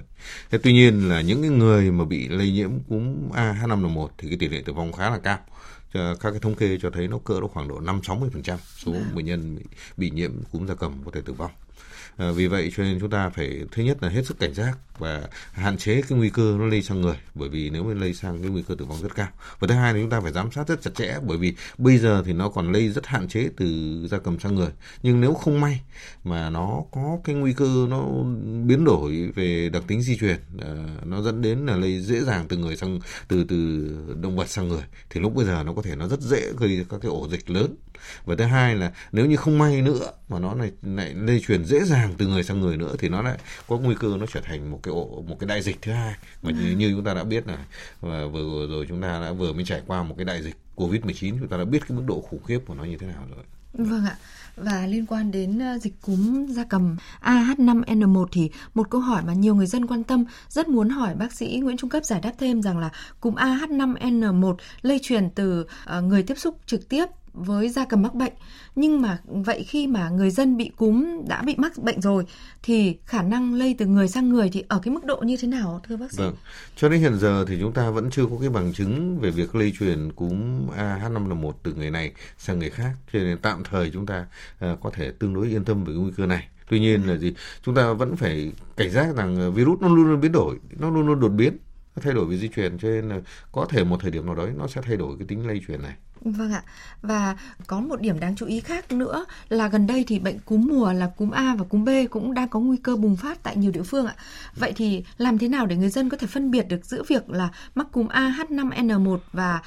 Thế 0.51 0.57
tuy 0.63 0.73
nhiên 0.73 1.09
là 1.09 1.21
những 1.21 1.41
cái 1.41 1.51
người 1.51 1.91
mà 1.91 2.05
bị 2.05 2.27
lây 2.27 2.51
nhiễm 2.51 2.71
cúm 2.89 3.29
AH5N1 3.31 4.07
thì 4.17 4.27
cái 4.27 4.37
tỷ 4.37 4.49
lệ 4.49 4.61
tử 4.65 4.73
vong 4.73 4.93
khá 4.93 5.09
là 5.09 5.17
cao 5.17 5.39
các 5.93 6.31
cái 6.31 6.39
thống 6.39 6.55
kê 6.55 6.77
cho 6.81 6.89
thấy 6.89 7.07
nó 7.07 7.17
cỡ 7.17 7.39
nó 7.41 7.47
khoảng 7.47 7.67
độ 7.67 7.79
5-60% 7.79 8.57
số 8.77 8.95
bệnh 9.15 9.25
nhân 9.25 9.55
bị, 9.55 9.63
bị 9.97 10.11
nhiễm 10.11 10.31
cúm 10.51 10.67
gia 10.67 10.75
cầm 10.75 10.93
có 11.05 11.11
thể 11.13 11.21
tử 11.25 11.33
vong. 11.33 11.51
À, 12.17 12.31
vì 12.31 12.47
vậy 12.47 12.71
cho 12.75 12.83
nên 12.83 12.99
chúng 12.99 13.09
ta 13.09 13.29
phải 13.29 13.61
thứ 13.71 13.83
nhất 13.83 14.03
là 14.03 14.09
hết 14.09 14.25
sức 14.25 14.39
cảnh 14.39 14.53
giác 14.53 14.77
và 15.01 15.21
hạn 15.51 15.77
chế 15.77 16.01
cái 16.01 16.17
nguy 16.17 16.29
cơ 16.29 16.55
nó 16.59 16.65
lây 16.65 16.81
sang 16.81 17.01
người, 17.01 17.15
bởi 17.35 17.49
vì 17.49 17.69
nếu 17.69 17.83
mà 17.83 17.93
lây 17.93 18.13
sang 18.13 18.41
cái 18.41 18.51
nguy 18.51 18.61
cơ 18.67 18.75
tử 18.75 18.85
vong 18.85 19.01
rất 19.01 19.15
cao. 19.15 19.27
Và 19.59 19.67
thứ 19.67 19.73
hai 19.73 19.93
là 19.93 19.99
chúng 19.99 20.09
ta 20.09 20.21
phải 20.21 20.31
giám 20.31 20.51
sát 20.51 20.67
rất 20.67 20.81
chặt 20.81 20.91
chẽ, 20.95 21.17
bởi 21.27 21.37
vì 21.37 21.55
bây 21.77 21.97
giờ 21.97 22.23
thì 22.25 22.33
nó 22.33 22.49
còn 22.49 22.71
lây 22.71 22.89
rất 22.89 23.05
hạn 23.05 23.27
chế 23.27 23.49
từ 23.57 23.67
gia 24.11 24.17
cầm 24.17 24.39
sang 24.39 24.55
người. 24.55 24.69
Nhưng 25.03 25.21
nếu 25.21 25.33
không 25.33 25.61
may 25.61 25.81
mà 26.23 26.49
nó 26.49 26.81
có 26.91 27.17
cái 27.23 27.35
nguy 27.35 27.53
cơ 27.53 27.87
nó 27.89 28.07
biến 28.65 28.85
đổi 28.85 29.31
về 29.35 29.69
đặc 29.69 29.83
tính 29.87 30.01
di 30.01 30.17
truyền 30.17 30.39
ờ, 30.59 30.77
nó 31.05 31.21
dẫn 31.21 31.41
đến 31.41 31.65
là 31.65 31.75
lây 31.75 32.01
dễ 32.01 32.21
dàng 32.21 32.45
từ 32.47 32.57
người 32.57 32.77
sang, 32.77 32.99
từ 33.27 33.43
từ 33.43 33.87
động 34.21 34.35
vật 34.35 34.49
sang 34.49 34.67
người, 34.67 34.83
thì 35.09 35.21
lúc 35.21 35.35
bây 35.35 35.45
giờ 35.45 35.63
nó 35.65 35.73
có 35.73 35.81
thể 35.81 35.95
nó 35.95 36.07
rất 36.07 36.21
dễ 36.21 36.41
gây 36.59 36.85
các 36.89 37.01
cái 37.01 37.09
ổ 37.09 37.27
dịch 37.31 37.49
lớn. 37.49 37.75
Và 38.25 38.35
thứ 38.35 38.43
hai 38.43 38.75
là 38.75 38.91
nếu 39.11 39.25
như 39.25 39.35
không 39.35 39.57
may 39.57 39.81
nữa 39.81 40.11
mà 40.29 40.39
nó 40.39 40.53
lại 40.53 40.71
lại 40.83 41.13
lây 41.13 41.39
truyền 41.47 41.65
dễ 41.65 41.79
dàng 41.83 42.13
từ 42.17 42.27
người 42.27 42.43
sang 42.43 42.61
người 42.61 42.77
nữa, 42.77 42.95
thì 42.99 43.09
nó 43.09 43.21
lại 43.21 43.37
có 43.67 43.77
nguy 43.77 43.95
cơ 43.99 44.17
nó 44.19 44.25
trở 44.33 44.41
thành 44.41 44.71
một 44.71 44.79
cái 44.83 44.90
ổ 44.91 45.23
một 45.27 45.39
cái 45.39 45.47
đại 45.47 45.61
dịch 45.61 45.81
thứ 45.81 45.91
hai. 45.91 46.15
Mà 46.41 46.51
như, 46.51 46.75
như 46.77 46.91
chúng 46.91 47.03
ta 47.03 47.13
đã 47.13 47.23
biết 47.23 47.47
là 47.47 47.65
và 48.01 48.25
vừa 48.25 48.67
rồi 48.67 48.85
chúng 48.89 49.01
ta 49.01 49.19
đã 49.21 49.31
vừa 49.31 49.53
mới 49.53 49.63
trải 49.65 49.81
qua 49.87 50.03
một 50.03 50.15
cái 50.17 50.25
đại 50.25 50.43
dịch 50.43 50.55
covid 50.75 51.01
19 51.01 51.39
chúng 51.39 51.47
ta 51.47 51.57
đã 51.57 51.65
biết 51.65 51.79
cái 51.87 51.97
mức 51.97 52.03
độ 52.07 52.21
khủng 52.21 52.43
khiếp 52.43 52.59
của 52.67 52.73
nó 52.73 52.83
như 52.83 52.97
thế 52.97 53.07
nào 53.07 53.25
rồi. 53.35 53.43
Vâng 53.73 54.05
ạ. 54.05 54.15
Và 54.55 54.87
liên 54.87 55.05
quan 55.05 55.31
đến 55.31 55.59
ờ, 55.59 55.77
dịch 55.77 56.01
cúm 56.01 56.45
gia 56.45 56.63
cầm 56.63 56.97
AH5N1 57.21 58.25
thì 58.31 58.51
một 58.73 58.89
câu 58.89 59.01
hỏi 59.01 59.23
mà 59.27 59.33
nhiều 59.33 59.55
người 59.55 59.67
dân 59.67 59.87
quan 59.87 60.03
tâm 60.03 60.25
rất 60.49 60.67
muốn 60.67 60.89
hỏi 60.89 61.15
bác 61.15 61.33
sĩ 61.33 61.59
Nguyễn 61.63 61.77
Trung 61.77 61.89
Cấp 61.89 62.05
giải 62.05 62.19
đáp 62.21 62.31
thêm 62.39 62.61
rằng 62.61 62.77
là 62.79 62.89
cúm 63.19 63.35
AH5N1 63.35 64.55
lây 64.81 64.99
truyền 65.03 65.29
từ 65.29 65.65
ờ, 65.85 66.01
người 66.01 66.23
tiếp 66.23 66.37
xúc 66.37 66.57
trực 66.65 66.89
tiếp 66.89 67.05
với 67.33 67.69
da 67.69 67.85
cầm 67.85 68.01
mắc 68.01 68.13
bệnh 68.13 68.33
nhưng 68.75 69.01
mà 69.01 69.19
vậy 69.25 69.63
khi 69.63 69.87
mà 69.87 70.09
người 70.09 70.31
dân 70.31 70.57
bị 70.57 70.71
cúm 70.77 71.05
đã 71.27 71.41
bị 71.41 71.55
mắc 71.57 71.77
bệnh 71.77 72.01
rồi 72.01 72.25
thì 72.63 72.97
khả 73.05 73.21
năng 73.21 73.53
lây 73.53 73.75
từ 73.77 73.85
người 73.85 74.07
sang 74.07 74.29
người 74.29 74.49
thì 74.53 74.63
ở 74.67 74.79
cái 74.83 74.93
mức 74.93 75.05
độ 75.05 75.17
như 75.17 75.37
thế 75.41 75.47
nào 75.47 75.81
thưa 75.87 75.97
bác 75.97 76.11
sĩ? 76.11 76.17
Vâng. 76.17 76.35
Cho 76.75 76.89
đến 76.89 77.01
hiện 77.01 77.19
giờ 77.19 77.45
thì 77.47 77.57
chúng 77.59 77.73
ta 77.73 77.89
vẫn 77.89 78.09
chưa 78.09 78.25
có 78.25 78.35
cái 78.39 78.49
bằng 78.49 78.73
chứng 78.73 79.19
về 79.19 79.31
việc 79.31 79.55
lây 79.55 79.73
truyền 79.79 80.11
cúm 80.11 80.67
AH5N1 80.77 81.51
từ 81.63 81.73
người 81.73 81.91
này 81.91 82.11
sang 82.37 82.59
người 82.59 82.69
khác 82.69 82.91
cho 83.13 83.19
nên 83.19 83.37
tạm 83.37 83.63
thời 83.63 83.91
chúng 83.93 84.05
ta 84.05 84.25
uh, 84.65 84.79
có 84.81 84.89
thể 84.93 85.11
tương 85.11 85.33
đối 85.33 85.47
yên 85.47 85.63
tâm 85.63 85.83
về 85.83 85.93
nguy 85.93 86.11
cơ 86.17 86.25
này. 86.25 86.47
Tuy 86.69 86.79
nhiên 86.79 87.07
là 87.07 87.17
gì? 87.17 87.33
Chúng 87.65 87.75
ta 87.75 87.93
vẫn 87.93 88.15
phải 88.15 88.51
cảnh 88.77 88.89
giác 88.91 89.15
rằng 89.15 89.35
ờ, 89.35 89.51
virus 89.51 89.81
nó 89.81 89.87
luôn 89.87 90.09
luôn 90.09 90.21
biến 90.21 90.31
đổi, 90.31 90.59
nó 90.79 90.89
luôn 90.89 91.07
luôn 91.07 91.19
đột 91.19 91.29
biến, 91.29 91.57
nó 91.95 92.01
thay 92.01 92.13
đổi 92.13 92.25
về 92.25 92.37
di 92.37 92.49
truyền 92.55 92.77
cho 92.77 92.87
nên 92.87 93.09
là 93.09 93.19
có 93.51 93.65
thể 93.69 93.83
một 93.83 93.97
thời 94.01 94.11
điểm 94.11 94.25
nào 94.25 94.35
đó 94.35 94.47
nó 94.57 94.67
sẽ 94.67 94.81
thay 94.81 94.97
đổi 94.97 95.17
cái 95.17 95.27
tính 95.27 95.47
lây 95.47 95.61
truyền 95.67 95.81
này. 95.81 95.93
Vâng 96.21 96.53
ạ. 96.53 96.63
Và 97.01 97.35
có 97.67 97.79
một 97.79 98.01
điểm 98.01 98.19
đáng 98.19 98.35
chú 98.35 98.45
ý 98.45 98.59
khác 98.59 98.91
nữa 98.91 99.25
là 99.49 99.67
gần 99.67 99.87
đây 99.87 100.03
thì 100.07 100.19
bệnh 100.19 100.39
cúm 100.39 100.67
mùa 100.67 100.93
là 100.93 101.07
cúm 101.17 101.31
A 101.31 101.55
và 101.55 101.65
cúm 101.65 101.85
B 101.85 101.89
cũng 102.09 102.33
đang 102.33 102.49
có 102.49 102.59
nguy 102.59 102.77
cơ 102.77 102.95
bùng 102.95 103.15
phát 103.15 103.43
tại 103.43 103.55
nhiều 103.57 103.71
địa 103.71 103.83
phương 103.83 104.05
ạ. 104.05 104.15
Vậy 104.55 104.73
thì 104.75 105.03
làm 105.17 105.37
thế 105.37 105.47
nào 105.47 105.65
để 105.65 105.75
người 105.75 105.89
dân 105.89 106.09
có 106.09 106.17
thể 106.17 106.27
phân 106.27 106.51
biệt 106.51 106.67
được 106.67 106.85
giữa 106.85 107.03
việc 107.07 107.29
là 107.29 107.49
mắc 107.75 107.87
cúm 107.91 108.07
A 108.07 108.35
H5N1 108.49 109.17
và 109.33 109.61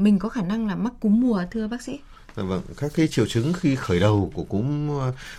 mình 0.00 0.18
có 0.18 0.28
khả 0.28 0.42
năng 0.42 0.66
là 0.66 0.76
mắc 0.76 0.92
cúm 1.00 1.20
mùa, 1.20 1.42
thưa 1.50 1.68
bác 1.68 1.82
sĩ? 1.82 1.98
Dạ 2.36 2.42
vâng, 2.42 2.62
các 2.76 2.92
cái 2.94 3.08
triệu 3.08 3.26
chứng 3.26 3.52
khi 3.52 3.76
khởi 3.76 4.00
đầu 4.00 4.32
của 4.34 4.44
cúm 4.44 4.88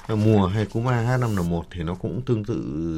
ờ, 0.08 0.16
mùa 0.16 0.48
hay 0.48 0.66
cúm 0.66 0.86
AH5N1 0.86 1.64
thì 1.72 1.84
nó 1.84 1.96
cũng 1.96 2.22
tương 2.22 2.46
tự 2.46 2.56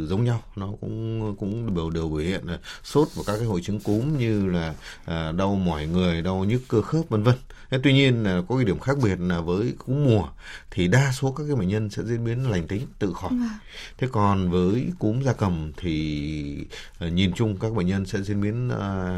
giống 0.10 0.24
nhau, 0.24 0.42
nó 0.56 0.68
cũng 0.82 1.36
cũng 1.40 1.76
đều 1.76 1.90
đều 1.90 2.10
biểu 2.10 2.20
hiện 2.20 2.48
là 2.48 2.60
sốt 2.84 3.08
và 3.16 3.24
các 3.26 3.38
cái 3.38 3.46
hội 3.46 3.62
chứng 3.62 3.80
cúm 3.80 4.18
như 4.18 4.46
là 4.46 4.74
à, 5.06 5.32
đau 5.32 5.56
mỏi 5.56 5.88
người, 5.88 6.22
đau 6.22 6.44
nhức 6.44 6.62
cơ 6.68 6.82
khớp 6.82 7.10
vân 7.10 7.24
vân. 7.24 7.36
Tuy 7.84 7.94
nhiên 7.94 8.24
là 8.24 8.42
có 8.48 8.56
cái 8.56 8.66
điểm 8.66 8.80
khác 8.80 8.98
biệt 9.04 9.20
là 9.20 9.42
với 9.42 9.74
cúm 9.86 10.06
mùa 10.06 10.28
thì 10.72 10.88
đa 10.88 11.12
số 11.12 11.32
các 11.32 11.44
cái 11.48 11.56
bệnh 11.56 11.68
nhân 11.68 11.90
sẽ 11.90 12.04
diễn 12.04 12.26
biến 12.26 12.50
lành 12.50 12.68
tính 12.68 12.82
tự 13.00 13.14
khỏi. 13.14 13.32
Ừ. 13.32 13.38
Thế 13.98 14.08
còn 14.12 14.50
với 14.50 14.92
cúm 15.00 15.24
gia 15.24 15.34
cầm 15.34 15.72
thì 15.78 16.66
uh, 17.06 17.14
nhìn 17.14 17.34
chung 17.34 17.58
các 17.60 17.74
bệnh 17.74 17.88
nhân 17.88 18.06
sẽ 18.06 18.22
diễn 18.22 18.42
biến 18.42 18.68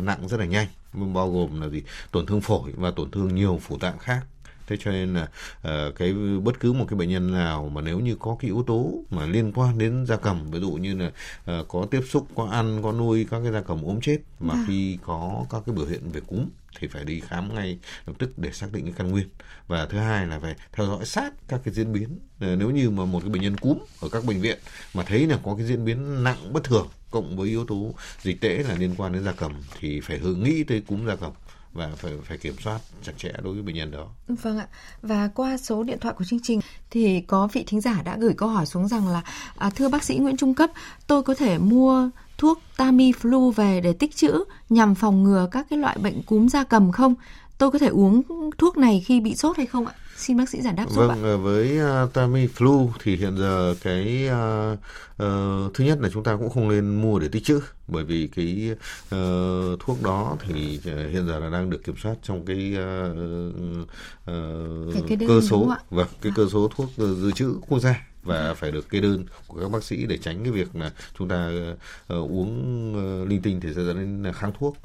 nặng 0.05 0.27
rất 0.29 0.39
là 0.39 0.45
nhanh 0.45 0.67
bao 0.93 1.31
gồm 1.31 1.61
là 1.61 1.69
gì 1.69 1.83
tổn 2.11 2.25
thương 2.25 2.41
phổi 2.41 2.71
và 2.75 2.91
tổn 2.91 3.11
thương 3.11 3.35
nhiều 3.35 3.59
phủ 3.63 3.77
tạng 3.77 3.97
khác 3.97 4.21
thế 4.69 4.77
cho 4.79 4.91
nên 4.91 5.13
là 5.13 5.27
uh, 5.57 5.95
cái 5.95 6.13
bất 6.43 6.59
cứ 6.59 6.73
một 6.73 6.85
cái 6.89 6.97
bệnh 6.97 7.09
nhân 7.09 7.31
nào 7.31 7.71
mà 7.73 7.81
nếu 7.81 7.99
như 7.99 8.15
có 8.15 8.37
cái 8.39 8.51
yếu 8.51 8.63
tố 8.67 8.93
mà 9.09 9.25
liên 9.25 9.51
quan 9.55 9.77
đến 9.77 10.05
gia 10.05 10.15
cầm 10.15 10.51
ví 10.51 10.59
dụ 10.59 10.71
như 10.71 10.95
là 10.95 11.11
uh, 11.59 11.67
có 11.67 11.87
tiếp 11.91 12.01
xúc 12.09 12.27
có 12.35 12.47
ăn 12.51 12.79
có 12.83 12.91
nuôi 12.91 13.27
các 13.31 13.39
cái 13.43 13.51
gia 13.51 13.61
cầm 13.61 13.83
ốm 13.83 14.01
chết 14.01 14.17
mà 14.39 14.53
à. 14.53 14.63
khi 14.67 14.97
có 15.05 15.45
các 15.49 15.63
cái 15.65 15.75
biểu 15.75 15.85
hiện 15.85 16.11
về 16.11 16.21
cúm 16.27 16.45
thì 16.79 16.87
phải 16.87 17.05
đi 17.05 17.19
khám 17.19 17.55
ngay 17.55 17.79
lập 18.07 18.13
tức 18.19 18.37
để 18.37 18.51
xác 18.51 18.67
định 18.73 18.85
cái 18.85 18.93
căn 18.97 19.11
nguyên. 19.11 19.27
Và 19.67 19.85
thứ 19.85 19.97
hai 19.97 20.27
là 20.27 20.39
phải 20.39 20.55
theo 20.71 20.87
dõi 20.87 21.05
sát 21.05 21.33
các 21.47 21.61
cái 21.63 21.73
diễn 21.73 21.93
biến. 21.93 22.19
Ờ, 22.39 22.55
nếu 22.55 22.69
như 22.69 22.89
mà 22.89 23.05
một 23.05 23.19
cái 23.19 23.29
bệnh 23.29 23.41
nhân 23.41 23.57
cúm 23.57 23.77
ở 24.01 24.09
các 24.09 24.25
bệnh 24.25 24.41
viện 24.41 24.59
mà 24.93 25.03
thấy 25.03 25.27
là 25.27 25.39
có 25.43 25.55
cái 25.55 25.65
diễn 25.65 25.85
biến 25.85 26.23
nặng 26.23 26.53
bất 26.53 26.63
thường 26.63 26.87
cộng 27.11 27.37
với 27.37 27.49
yếu 27.49 27.65
tố 27.65 27.93
dịch 28.21 28.41
tễ 28.41 28.63
là 28.63 28.75
liên 28.75 28.95
quan 28.97 29.13
đến 29.13 29.23
gia 29.23 29.31
cầm 29.31 29.53
thì 29.79 30.01
phải 30.01 30.17
hướng 30.17 30.43
nghĩ 30.43 30.63
tới 30.63 30.81
cúm 30.87 31.07
gia 31.07 31.15
cầm 31.15 31.31
và 31.73 31.89
phải 31.97 32.13
phải 32.23 32.37
kiểm 32.37 32.55
soát 32.63 32.79
chặt 33.03 33.13
chẽ 33.17 33.31
đối 33.43 33.53
với 33.53 33.63
bệnh 33.63 33.75
nhân 33.75 33.91
đó. 33.91 34.07
Vâng 34.27 34.57
ạ. 34.57 34.67
Và 35.01 35.29
qua 35.35 35.57
số 35.57 35.83
điện 35.83 35.99
thoại 35.99 36.15
của 36.17 36.25
chương 36.25 36.39
trình 36.43 36.59
thì 36.89 37.21
có 37.21 37.47
vị 37.53 37.63
thính 37.67 37.81
giả 37.81 38.01
đã 38.05 38.17
gửi 38.17 38.33
câu 38.33 38.49
hỏi 38.49 38.65
xuống 38.65 38.87
rằng 38.87 39.07
là 39.07 39.21
à, 39.57 39.69
thưa 39.69 39.89
bác 39.89 40.03
sĩ 40.03 40.17
Nguyễn 40.17 40.37
Trung 40.37 40.53
cấp, 40.53 40.71
tôi 41.07 41.23
có 41.23 41.35
thể 41.35 41.57
mua 41.57 42.09
thuốc 42.37 42.59
Tamiflu 42.77 43.51
về 43.51 43.81
để 43.81 43.93
tích 43.93 44.15
trữ 44.15 44.43
nhằm 44.69 44.95
phòng 44.95 45.23
ngừa 45.23 45.47
các 45.51 45.67
cái 45.69 45.79
loại 45.79 45.97
bệnh 45.97 46.23
cúm 46.23 46.47
da 46.47 46.63
cầm 46.63 46.91
không? 46.91 47.15
Tôi 47.57 47.71
có 47.71 47.79
thể 47.79 47.87
uống 47.87 48.21
thuốc 48.57 48.77
này 48.77 49.03
khi 49.05 49.19
bị 49.19 49.35
sốt 49.35 49.57
hay 49.57 49.65
không 49.65 49.85
ạ? 49.85 49.93
Xin 50.19 50.37
bác 50.37 50.49
sĩ 50.49 50.61
giải 50.61 50.73
đáp 50.73 50.85
giúp 50.89 51.07
vâng, 51.07 51.23
ạ. 51.23 51.35
với 51.35 51.77
uh, 51.77 52.13
Tamiflu 52.13 52.89
thì 53.03 53.15
hiện 53.15 53.37
giờ 53.37 53.75
cái 53.81 54.29
uh, 54.29 54.79
uh, 55.23 55.73
thứ 55.73 55.83
nhất 55.83 55.97
là 56.01 56.09
chúng 56.13 56.23
ta 56.23 56.35
cũng 56.35 56.49
không 56.49 56.69
nên 56.69 57.01
mua 57.01 57.19
để 57.19 57.27
tích 57.27 57.43
trữ 57.43 57.59
bởi 57.87 58.03
vì 58.03 58.29
cái 58.35 58.71
uh, 59.15 59.79
thuốc 59.79 60.03
đó 60.03 60.37
thì 60.47 60.79
hiện 60.83 61.27
giờ 61.27 61.39
là 61.39 61.49
đang 61.49 61.69
được 61.69 61.83
kiểm 61.83 61.95
soát 61.97 62.15
trong 62.23 62.45
cái, 62.45 62.75
uh, 62.75 63.17
uh, 64.31 65.07
cái 65.07 65.17
cơ 65.27 65.41
số 65.41 65.75
và 65.89 66.05
cái 66.21 66.31
à. 66.31 66.35
cơ 66.35 66.47
số 66.51 66.69
thuốc 66.75 66.89
dự 66.97 67.31
trữ 67.31 67.55
quốc 67.67 67.79
gia 67.79 68.07
và 68.23 68.53
phải 68.53 68.71
được 68.71 68.89
kê 68.89 68.99
đơn 68.99 69.25
của 69.47 69.61
các 69.61 69.71
bác 69.71 69.83
sĩ 69.83 70.05
để 70.05 70.17
tránh 70.17 70.43
cái 70.43 70.51
việc 70.51 70.75
là 70.75 70.91
chúng 71.17 71.27
ta 71.27 71.51
uh, 72.13 72.31
uống 72.31 72.93
uh, 73.21 73.29
linh 73.29 73.41
tinh 73.41 73.59
thì 73.61 73.69
sẽ 73.75 73.83
dẫn 73.83 73.97
đến 73.97 74.23
là 74.23 74.33
kháng 74.33 74.51
thuốc 74.59 74.77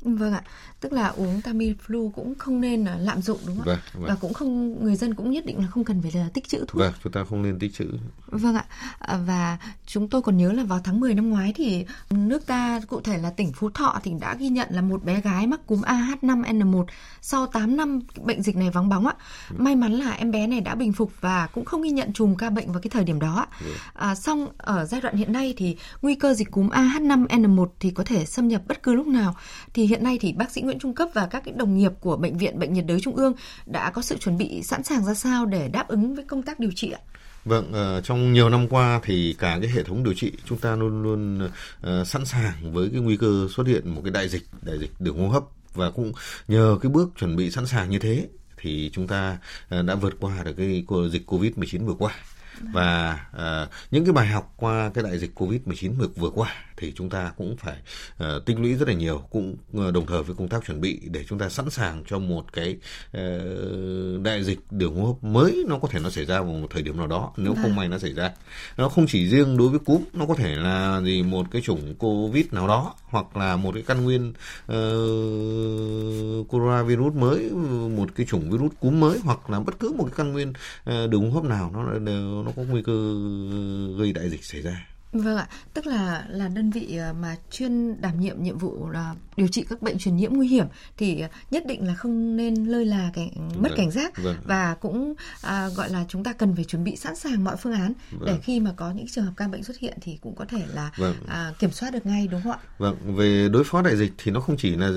Vâng 0.00 0.32
ạ, 0.32 0.42
tức 0.80 0.92
là 0.92 1.08
uống 1.08 1.40
Tamiflu 1.40 2.10
cũng 2.10 2.34
không 2.34 2.60
nên 2.60 2.84
là 2.84 2.96
lạm 2.96 3.22
dụng 3.22 3.38
đúng 3.46 3.56
không 3.56 3.66
vâng, 3.66 3.78
ạ? 3.78 3.90
Vâng. 3.94 4.04
Và 4.08 4.14
cũng 4.14 4.34
không 4.34 4.84
người 4.84 4.96
dân 4.96 5.14
cũng 5.14 5.30
nhất 5.30 5.46
định 5.46 5.58
là 5.58 5.66
không 5.66 5.84
cần 5.84 6.02
phải 6.02 6.12
là 6.14 6.28
tích 6.34 6.48
trữ 6.48 6.58
thuốc. 6.58 6.80
Vâng, 6.80 6.92
chúng 7.02 7.12
ta 7.12 7.24
không 7.24 7.42
nên 7.42 7.58
tích 7.58 7.74
trữ. 7.74 7.86
Vâng 8.26 8.54
ạ. 8.54 8.64
À, 8.98 9.18
và 9.26 9.58
chúng 9.86 10.08
tôi 10.08 10.22
còn 10.22 10.36
nhớ 10.36 10.52
là 10.52 10.64
vào 10.64 10.80
tháng 10.84 11.00
10 11.00 11.14
năm 11.14 11.30
ngoái 11.30 11.52
thì 11.56 11.86
nước 12.10 12.46
ta 12.46 12.80
cụ 12.88 13.00
thể 13.00 13.18
là 13.18 13.30
tỉnh 13.30 13.52
Phú 13.52 13.70
Thọ 13.70 14.00
thì 14.02 14.12
đã 14.20 14.34
ghi 14.34 14.48
nhận 14.48 14.68
là 14.70 14.82
một 14.82 15.04
bé 15.04 15.20
gái 15.20 15.46
mắc 15.46 15.66
cúm 15.66 15.80
AH5N1 15.80 16.84
sau 17.20 17.46
8 17.46 17.76
năm 17.76 18.00
bệnh 18.24 18.42
dịch 18.42 18.56
này 18.56 18.70
vắng 18.70 18.88
bóng 18.88 19.06
ạ. 19.06 19.14
Ừ. 19.50 19.56
May 19.58 19.76
mắn 19.76 19.92
là 19.92 20.10
em 20.10 20.30
bé 20.30 20.46
này 20.46 20.60
đã 20.60 20.74
bình 20.74 20.92
phục 20.92 21.12
và 21.20 21.46
cũng 21.46 21.64
không 21.64 21.82
ghi 21.82 21.90
nhận 21.90 22.12
chùm 22.12 22.34
ca 22.34 22.50
bệnh 22.50 22.72
vào 22.72 22.80
cái 22.80 22.90
thời 22.90 23.04
điểm 23.04 23.20
đó. 23.20 23.46
Ừ. 23.60 23.72
À, 23.94 24.14
xong 24.14 24.48
ở 24.56 24.84
giai 24.84 25.00
đoạn 25.00 25.16
hiện 25.16 25.32
nay 25.32 25.54
thì 25.56 25.76
nguy 26.02 26.14
cơ 26.14 26.34
dịch 26.34 26.50
cúm 26.50 26.68
AH5N1 26.68 27.66
thì 27.80 27.90
có 27.90 28.04
thể 28.04 28.24
xâm 28.24 28.48
nhập 28.48 28.62
bất 28.68 28.82
cứ 28.82 28.94
lúc 28.94 29.06
nào. 29.06 29.34
Thì 29.74 29.86
hiện 29.86 30.04
nay 30.04 30.18
thì 30.20 30.32
bác 30.32 30.50
sĩ 30.50 30.62
Nguyễn 30.68 30.78
Trung 30.78 30.94
Cấp 30.94 31.08
và 31.14 31.26
các 31.26 31.42
cái 31.44 31.54
đồng 31.56 31.78
nghiệp 31.78 31.92
của 32.00 32.16
bệnh 32.16 32.38
viện 32.38 32.58
Bệnh 32.58 32.72
nhiệt 32.72 32.86
đới 32.86 33.00
Trung 33.00 33.16
ương 33.16 33.32
đã 33.66 33.90
có 33.90 34.02
sự 34.02 34.16
chuẩn 34.18 34.38
bị 34.38 34.62
sẵn 34.62 34.82
sàng 34.82 35.04
ra 35.04 35.14
sao 35.14 35.46
để 35.46 35.68
đáp 35.68 35.88
ứng 35.88 36.14
với 36.14 36.24
công 36.24 36.42
tác 36.42 36.60
điều 36.60 36.70
trị 36.74 36.90
ạ? 36.90 37.00
Vâng, 37.44 37.72
uh, 37.98 38.04
trong 38.04 38.32
nhiều 38.32 38.48
năm 38.48 38.68
qua 38.68 39.00
thì 39.02 39.36
cả 39.38 39.58
cái 39.60 39.70
hệ 39.70 39.82
thống 39.82 40.04
điều 40.04 40.14
trị 40.14 40.32
chúng 40.44 40.58
ta 40.58 40.76
luôn 40.76 41.02
luôn 41.02 41.46
uh, 41.46 42.06
sẵn 42.06 42.24
sàng 42.24 42.72
với 42.72 42.88
cái 42.92 43.00
nguy 43.00 43.16
cơ 43.16 43.48
xuất 43.56 43.66
hiện 43.66 43.94
một 43.94 44.00
cái 44.04 44.10
đại 44.10 44.28
dịch, 44.28 44.42
đại 44.62 44.78
dịch 44.78 44.90
đường 44.98 45.18
hô 45.18 45.28
hấp 45.28 45.42
và 45.74 45.90
cũng 45.90 46.12
nhờ 46.48 46.78
cái 46.82 46.90
bước 46.90 47.10
chuẩn 47.18 47.36
bị 47.36 47.50
sẵn 47.50 47.66
sàng 47.66 47.90
như 47.90 47.98
thế 47.98 48.28
thì 48.56 48.90
chúng 48.92 49.06
ta 49.06 49.38
ờ, 49.68 49.82
đã 49.82 49.94
vượt 49.94 50.14
qua 50.20 50.42
được 50.44 50.52
cái 50.56 50.84
dịch 51.10 51.30
Covid-19 51.30 51.86
vừa 51.86 51.94
qua 51.94 52.14
và 52.72 53.20
uh, 53.36 53.70
những 53.90 54.04
cái 54.04 54.12
bài 54.12 54.26
học 54.26 54.54
qua 54.56 54.90
cái 54.94 55.04
đại 55.04 55.18
dịch 55.18 55.30
Covid-19 55.34 56.08
vừa 56.16 56.30
qua 56.30 56.54
thì 56.78 56.92
chúng 56.96 57.10
ta 57.10 57.32
cũng 57.36 57.56
phải 57.56 57.76
uh, 58.24 58.46
tích 58.46 58.58
lũy 58.58 58.74
rất 58.74 58.88
là 58.88 58.94
nhiều 58.94 59.22
cũng 59.30 59.56
uh, 59.76 59.92
đồng 59.92 60.06
thời 60.06 60.22
với 60.22 60.36
công 60.36 60.48
tác 60.48 60.66
chuẩn 60.66 60.80
bị 60.80 61.00
để 61.04 61.24
chúng 61.28 61.38
ta 61.38 61.48
sẵn 61.48 61.70
sàng 61.70 62.04
cho 62.06 62.18
một 62.18 62.52
cái 62.52 62.76
uh, 63.16 64.22
đại 64.22 64.44
dịch 64.44 64.58
đường 64.70 64.96
hô 64.96 65.06
hấp 65.06 65.24
mới 65.24 65.64
nó 65.68 65.78
có 65.78 65.88
thể 65.88 66.00
nó 66.00 66.10
xảy 66.10 66.24
ra 66.24 66.40
vào 66.40 66.52
một 66.52 66.68
thời 66.70 66.82
điểm 66.82 66.96
nào 66.96 67.06
đó 67.06 67.32
nếu 67.36 67.54
không 67.54 67.62
vâng. 67.62 67.76
may 67.76 67.88
nó 67.88 67.98
xảy 67.98 68.12
ra 68.12 68.30
nó 68.76 68.88
không 68.88 69.06
chỉ 69.08 69.28
riêng 69.28 69.56
đối 69.56 69.68
với 69.68 69.78
cúm 69.78 70.04
nó 70.12 70.26
có 70.26 70.34
thể 70.34 70.56
là 70.56 71.00
gì 71.04 71.22
một 71.22 71.46
cái 71.50 71.62
chủng 71.62 71.94
covid 71.94 72.46
nào 72.50 72.68
đó 72.68 72.94
hoặc 73.02 73.36
là 73.36 73.56
một 73.56 73.74
cái 73.74 73.82
căn 73.86 74.04
nguyên 74.04 74.32
uh, 74.72 76.48
coronavirus 76.48 77.14
mới 77.14 77.50
một 77.96 78.08
cái 78.14 78.26
chủng 78.26 78.50
virus 78.50 78.72
cúm 78.80 79.00
mới 79.00 79.18
hoặc 79.24 79.50
là 79.50 79.60
bất 79.60 79.78
cứ 79.78 79.92
một 79.92 80.04
cái 80.04 80.14
căn 80.16 80.32
nguyên 80.32 80.50
uh, 80.50 81.10
đường 81.10 81.30
hô 81.30 81.40
hấp 81.40 81.44
nào 81.44 81.70
nó 81.74 81.98
nó 82.42 82.52
có 82.56 82.62
nguy 82.62 82.82
cơ 82.82 83.14
gây 83.98 84.12
đại 84.12 84.30
dịch 84.30 84.44
xảy 84.44 84.62
ra 84.62 84.97
Vâng 85.12 85.36
ạ, 85.36 85.48
tức 85.74 85.86
là 85.86 86.24
là 86.28 86.48
đơn 86.48 86.70
vị 86.70 86.96
ờ, 86.96 87.12
mà 87.12 87.36
chuyên 87.50 88.00
đảm 88.00 88.20
nhiệm 88.20 88.42
nhiệm 88.42 88.58
vụ 88.58 88.88
là 88.90 89.14
điều 89.36 89.48
trị 89.48 89.64
các 89.68 89.82
bệnh 89.82 89.98
truyền 89.98 90.16
nhiễm 90.16 90.32
nguy 90.32 90.48
hiểm 90.48 90.66
thì 90.96 91.24
nhất 91.50 91.66
định 91.66 91.86
là 91.86 91.94
không 91.94 92.36
nên 92.36 92.54
lơi 92.54 92.84
là 92.84 93.10
cảnh 93.14 93.30
mất 93.36 93.68
vâng, 93.68 93.72
cảnh 93.76 93.90
giác 93.90 94.12
vâng. 94.22 94.36
và 94.44 94.74
cũng 94.80 95.14
à, 95.42 95.68
gọi 95.68 95.90
là 95.90 96.04
chúng 96.08 96.24
ta 96.24 96.32
cần 96.32 96.54
phải 96.54 96.64
chuẩn 96.64 96.84
bị 96.84 96.96
sẵn 96.96 97.16
sàng 97.16 97.44
mọi 97.44 97.56
phương 97.56 97.72
án 97.72 97.92
vâng. 98.10 98.26
để 98.26 98.38
khi 98.42 98.60
mà 98.60 98.72
có 98.76 98.90
những 98.90 99.06
trường 99.08 99.24
hợp 99.24 99.32
ca 99.36 99.48
bệnh 99.48 99.64
xuất 99.64 99.78
hiện 99.78 99.98
thì 100.00 100.18
cũng 100.22 100.34
có 100.36 100.44
thể 100.44 100.62
là 100.74 100.90
vâng. 100.96 101.14
à, 101.28 101.52
kiểm 101.58 101.70
soát 101.70 101.90
được 101.90 102.06
ngay 102.06 102.28
đúng 102.28 102.42
không 102.42 102.52
ạ? 102.52 102.58
Vâng, 102.78 102.96
về 103.16 103.48
đối 103.48 103.64
phó 103.64 103.82
đại 103.82 103.96
dịch 103.96 104.12
thì 104.18 104.30
nó 104.30 104.40
không 104.40 104.56
chỉ 104.56 104.76
là 104.76 104.90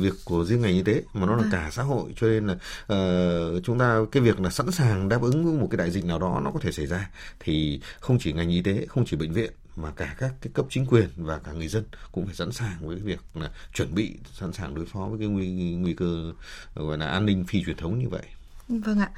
việc 0.00 0.14
của 0.24 0.44
riêng 0.44 0.60
ngành 0.60 0.72
y 0.72 0.82
tế 0.82 1.02
mà 1.12 1.26
nó 1.26 1.36
là 1.36 1.42
vâng. 1.42 1.50
cả 1.52 1.68
xã 1.72 1.82
hội 1.82 2.12
cho 2.16 2.26
nên 2.26 2.46
là 2.46 2.54
uh, 2.54 3.64
chúng 3.64 3.78
ta 3.78 3.98
cái 4.12 4.22
việc 4.22 4.40
là 4.40 4.50
sẵn 4.50 4.70
sàng 4.70 5.08
đáp 5.08 5.22
ứng 5.22 5.44
với 5.44 5.60
một 5.60 5.68
cái 5.70 5.78
đại 5.78 5.90
dịch 5.90 6.04
nào 6.04 6.18
đó 6.18 6.40
nó 6.44 6.50
có 6.50 6.60
thể 6.60 6.72
xảy 6.72 6.86
ra 6.86 7.10
thì 7.40 7.80
không 8.00 8.18
chỉ 8.20 8.32
ngành 8.32 8.48
y 8.48 8.62
tế, 8.62 8.86
không 8.88 9.04
chỉ 9.06 9.16
bệnh 9.16 9.32
viện 9.32 9.52
mà 9.76 9.90
cả 9.90 10.14
các 10.18 10.34
cái 10.40 10.50
cấp 10.54 10.66
chính 10.70 10.86
quyền 10.86 11.08
và 11.16 11.38
cả 11.38 11.52
người 11.52 11.68
dân 11.68 11.84
cũng 12.12 12.26
phải 12.26 12.34
sẵn 12.34 12.52
sàng 12.52 12.88
với 12.88 12.96
việc 12.96 13.20
là 13.34 13.50
chuẩn 13.74 13.94
bị, 13.94 14.18
sẵn 14.32 14.52
sàng 14.52 14.74
đối 14.74 14.86
phó 14.86 15.06
với 15.06 15.18
cái 15.18 15.28
nguy 15.28 15.74
nguy 15.74 15.94
cơ 15.94 16.32
gọi 16.74 16.98
là 16.98 17.06
an 17.06 17.26
ninh 17.26 17.44
phi 17.44 17.64
truyền 17.64 17.76
thống 17.76 17.98
như 17.98 18.08
vậy. 18.08 18.22
Vâng 18.68 19.00
ạ. 19.00 19.10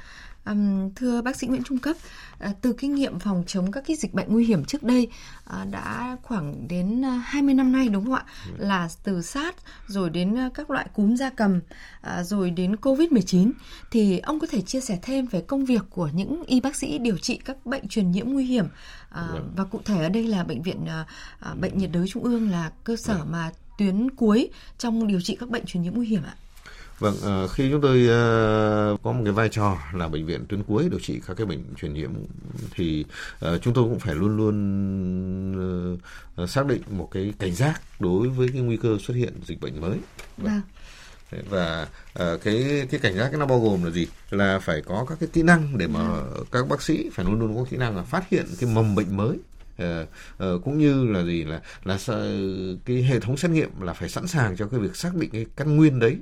Um, 0.51 0.89
thưa 0.95 1.21
bác 1.21 1.35
sĩ 1.35 1.47
Nguyễn 1.47 1.63
Trung 1.63 1.77
Cấp, 1.77 1.95
uh, 2.49 2.51
từ 2.61 2.73
kinh 2.73 2.95
nghiệm 2.95 3.19
phòng 3.19 3.43
chống 3.47 3.71
các 3.71 3.83
cái 3.87 3.97
dịch 3.97 4.13
bệnh 4.13 4.27
nguy 4.29 4.45
hiểm 4.45 4.65
trước 4.65 4.83
đây 4.83 5.07
uh, 5.49 5.71
đã 5.71 6.17
khoảng 6.23 6.67
đến 6.67 7.03
20 7.23 7.53
năm 7.53 7.71
nay 7.71 7.89
đúng 7.89 8.05
không 8.05 8.13
ạ? 8.13 8.25
Ừ. 8.57 8.65
Là 8.65 8.89
từ 9.03 9.21
SARS 9.21 9.57
rồi 9.87 10.09
đến 10.09 10.37
các 10.53 10.69
loại 10.69 10.87
cúm 10.93 11.15
gia 11.15 11.29
cầm 11.29 11.59
uh, 11.59 12.25
rồi 12.25 12.49
đến 12.49 12.75
Covid-19 12.75 13.51
thì 13.91 14.19
ông 14.19 14.39
có 14.39 14.47
thể 14.47 14.61
chia 14.61 14.81
sẻ 14.81 14.99
thêm 15.01 15.25
về 15.25 15.41
công 15.41 15.65
việc 15.65 15.81
của 15.89 16.09
những 16.13 16.43
y 16.43 16.59
bác 16.59 16.75
sĩ 16.75 16.97
điều 16.97 17.17
trị 17.17 17.39
các 17.45 17.65
bệnh 17.65 17.87
truyền 17.87 18.11
nhiễm 18.11 18.29
nguy 18.29 18.45
hiểm 18.45 18.65
uh, 18.65 19.41
và 19.55 19.63
cụ 19.63 19.81
thể 19.85 20.03
ở 20.03 20.09
đây 20.09 20.27
là 20.27 20.43
bệnh 20.43 20.61
viện 20.61 20.85
uh, 21.51 21.57
bệnh 21.59 21.77
nhiệt 21.77 21.89
đới 21.93 22.07
trung 22.07 22.23
ương 22.23 22.51
là 22.51 22.71
cơ 22.83 22.95
sở 22.95 23.25
mà 23.25 23.51
tuyến 23.77 24.11
cuối 24.11 24.49
trong 24.77 25.07
điều 25.07 25.21
trị 25.21 25.37
các 25.39 25.49
bệnh 25.49 25.65
truyền 25.65 25.83
nhiễm 25.83 25.93
nguy 25.93 26.07
hiểm 26.07 26.23
ạ? 26.23 26.35
Vâng, 26.99 27.15
uh, 27.43 27.51
khi 27.51 27.71
chúng 27.71 27.81
tôi 27.81 28.01
uh, 28.03 29.03
có 29.03 29.11
một 29.11 29.21
cái 29.23 29.33
vai 29.33 29.49
trò 29.49 29.77
là 29.93 30.07
bệnh 30.07 30.25
viện 30.25 30.45
tuyến 30.49 30.63
cuối 30.63 30.87
điều 30.89 30.99
trị 30.99 31.21
các 31.27 31.37
cái 31.37 31.45
bệnh 31.45 31.63
truyền 31.75 31.93
nhiễm 31.93 32.11
thì 32.75 33.05
uh, 33.45 33.61
chúng 33.61 33.73
tôi 33.73 33.83
cũng 33.83 33.99
phải 33.99 34.15
luôn 34.15 34.37
luôn 34.37 35.99
xác 36.47 36.65
định 36.65 36.81
một 36.89 37.09
cái 37.11 37.33
cảnh 37.39 37.55
giác 37.55 37.81
đối 37.99 38.29
với 38.29 38.47
cái 38.53 38.61
nguy 38.61 38.77
cơ 38.77 38.97
xuất 39.07 39.13
hiện 39.13 39.33
dịch 39.45 39.61
bệnh 39.61 39.81
mới. 39.81 39.97
Vâng. 40.37 40.61
Và 41.49 41.87
uh, 42.19 42.41
cái 42.43 42.87
cái 42.91 42.99
cảnh 42.99 43.15
giác 43.15 43.33
nó 43.33 43.45
bao 43.45 43.59
gồm 43.59 43.83
là 43.83 43.91
gì? 43.91 44.07
Là 44.29 44.59
phải 44.59 44.81
có 44.81 45.05
các 45.09 45.17
cái 45.19 45.29
kỹ 45.33 45.43
năng 45.43 45.77
để 45.77 45.87
mà 45.87 46.09
vâng. 46.09 46.45
các 46.51 46.67
bác 46.67 46.81
sĩ 46.81 47.09
phải 47.13 47.25
luôn 47.25 47.39
luôn 47.39 47.55
có 47.55 47.65
kỹ 47.69 47.77
năng 47.77 47.97
là 47.97 48.03
phát 48.03 48.29
hiện 48.29 48.45
cái 48.59 48.69
mầm 48.73 48.95
bệnh 48.95 49.17
mới 49.17 49.37
Uh, 49.83 50.07
uh, 50.43 50.63
cũng 50.63 50.77
như 50.77 51.05
là 51.05 51.23
gì 51.23 51.43
là 51.43 51.61
là 51.83 51.97
cái 52.85 53.03
hệ 53.03 53.19
thống 53.19 53.37
xét 53.37 53.51
nghiệm 53.51 53.81
là 53.81 53.93
phải 53.93 54.09
sẵn 54.09 54.27
sàng 54.27 54.57
cho 54.57 54.67
cái 54.67 54.79
việc 54.79 54.95
xác 54.95 55.15
định 55.15 55.29
cái 55.29 55.45
căn 55.55 55.75
nguyên 55.75 55.99
đấy 55.99 56.17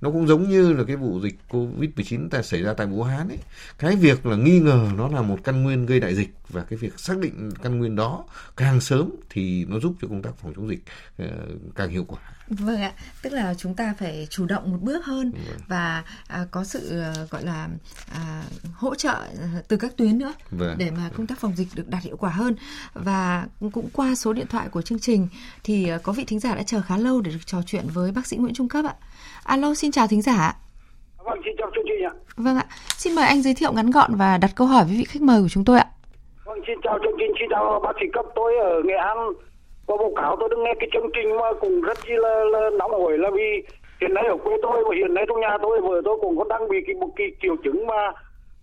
nó 0.00 0.10
cũng 0.10 0.26
giống 0.26 0.48
như 0.48 0.72
là 0.72 0.84
cái 0.84 0.96
vụ 0.96 1.20
dịch 1.20 1.34
covid 1.48 1.90
19 1.96 2.30
ta 2.30 2.42
xảy 2.42 2.62
ra 2.62 2.72
tại 2.72 2.86
vũ 2.86 3.02
hán 3.02 3.28
ấy. 3.28 3.38
Cái 3.78 3.96
việc 3.96 4.26
là 4.26 4.36
nghi 4.36 4.60
ngờ 4.60 4.90
nó 4.96 5.08
là 5.08 5.22
một 5.22 5.38
căn 5.44 5.62
nguyên 5.62 5.86
gây 5.86 6.00
đại 6.00 6.14
dịch 6.14 6.37
và 6.48 6.64
cái 6.64 6.76
việc 6.76 7.00
xác 7.00 7.18
định 7.18 7.50
căn 7.62 7.78
nguyên 7.78 7.96
đó 7.96 8.24
càng 8.56 8.80
sớm 8.80 9.10
thì 9.30 9.64
nó 9.64 9.78
giúp 9.78 9.94
cho 10.02 10.08
công 10.08 10.22
tác 10.22 10.30
phòng 10.42 10.52
chống 10.56 10.68
dịch 10.68 10.82
uh, 11.22 11.28
càng 11.74 11.90
hiệu 11.90 12.04
quả 12.08 12.20
Vâng 12.48 12.80
ạ, 12.80 12.92
tức 13.22 13.32
là 13.32 13.54
chúng 13.54 13.74
ta 13.74 13.94
phải 13.98 14.26
chủ 14.30 14.46
động 14.46 14.72
một 14.72 14.78
bước 14.80 15.04
hơn 15.04 15.30
vâng. 15.30 15.58
và 15.68 16.04
à, 16.28 16.46
có 16.50 16.64
sự 16.64 17.00
à, 17.00 17.14
gọi 17.30 17.44
là 17.44 17.68
à, 18.12 18.42
hỗ 18.74 18.94
trợ 18.94 19.12
à, 19.12 19.62
từ 19.68 19.76
các 19.76 19.96
tuyến 19.96 20.18
nữa 20.18 20.32
vâng. 20.50 20.78
để 20.78 20.90
mà 20.90 21.10
công 21.16 21.26
tác 21.26 21.38
phòng 21.38 21.56
dịch 21.56 21.68
được 21.74 21.88
đạt 21.88 22.02
hiệu 22.02 22.16
quả 22.16 22.30
hơn 22.30 22.56
và 22.94 23.46
cũng 23.72 23.90
qua 23.92 24.14
số 24.14 24.32
điện 24.32 24.46
thoại 24.46 24.68
của 24.68 24.82
chương 24.82 24.98
trình 24.98 25.28
thì 25.64 25.90
có 26.02 26.12
vị 26.12 26.24
thính 26.24 26.40
giả 26.40 26.54
đã 26.54 26.62
chờ 26.62 26.82
khá 26.82 26.96
lâu 26.96 27.20
để 27.20 27.30
được 27.30 27.46
trò 27.46 27.62
chuyện 27.66 27.86
với 27.92 28.12
bác 28.12 28.26
sĩ 28.26 28.36
Nguyễn 28.36 28.54
Trung 28.54 28.68
Cấp 28.68 28.84
ạ. 28.84 28.94
Alo, 29.42 29.74
xin 29.74 29.92
chào 29.92 30.06
thính 30.06 30.22
giả. 30.22 30.56
Vâng, 31.16 31.38
xin 31.44 31.54
chào 31.58 31.70
chương 31.74 31.84
trình 31.88 32.04
ạ. 32.06 32.12
Vâng 32.36 32.56
ạ, 32.56 32.66
xin 32.96 33.14
mời 33.14 33.26
anh 33.26 33.42
giới 33.42 33.54
thiệu 33.54 33.72
ngắn 33.72 33.90
gọn 33.90 34.14
và 34.14 34.38
đặt 34.38 34.50
câu 34.54 34.66
hỏi 34.66 34.84
với 34.84 34.96
vị 34.96 35.04
khách 35.04 35.22
mời 35.22 35.42
của 35.42 35.48
chúng 35.48 35.64
tôi 35.64 35.78
ạ. 35.78 35.86
Vâng, 36.58 36.64
xin 36.66 36.80
chào 36.82 36.98
chương 36.98 37.16
trình, 37.18 37.32
xin 37.40 37.48
chào 37.50 37.80
bác 37.80 37.92
sĩ 38.00 38.06
Cấp. 38.12 38.26
Tôi 38.34 38.56
ở 38.56 38.82
Nghệ 38.84 38.94
An. 38.94 39.18
Có 39.86 39.96
báo 39.96 40.12
cáo 40.16 40.36
tôi 40.40 40.48
đang 40.48 40.62
nghe 40.62 40.74
cái 40.80 40.88
chương 40.92 41.10
trình 41.14 41.36
mà 41.36 41.52
cũng 41.60 41.80
rất 41.80 41.98
chi 42.02 42.12
là, 42.16 42.44
là 42.44 42.70
nóng 42.78 42.90
hổi 42.90 43.18
là 43.18 43.30
vì 43.30 43.62
hiện 44.00 44.14
nay 44.14 44.24
ở 44.28 44.36
quê 44.36 44.56
tôi 44.62 44.84
và 44.84 44.94
hiện 44.94 45.14
nay 45.14 45.24
trong 45.28 45.40
nhà 45.40 45.58
tôi 45.62 45.80
vợ 45.80 46.00
tôi 46.04 46.18
cũng 46.20 46.38
có 46.38 46.44
đang 46.48 46.68
bị 46.68 46.76
cái 46.86 46.94
một 46.94 47.08
cái 47.16 47.26
triệu 47.42 47.56
chứng 47.64 47.86
mà 47.86 48.12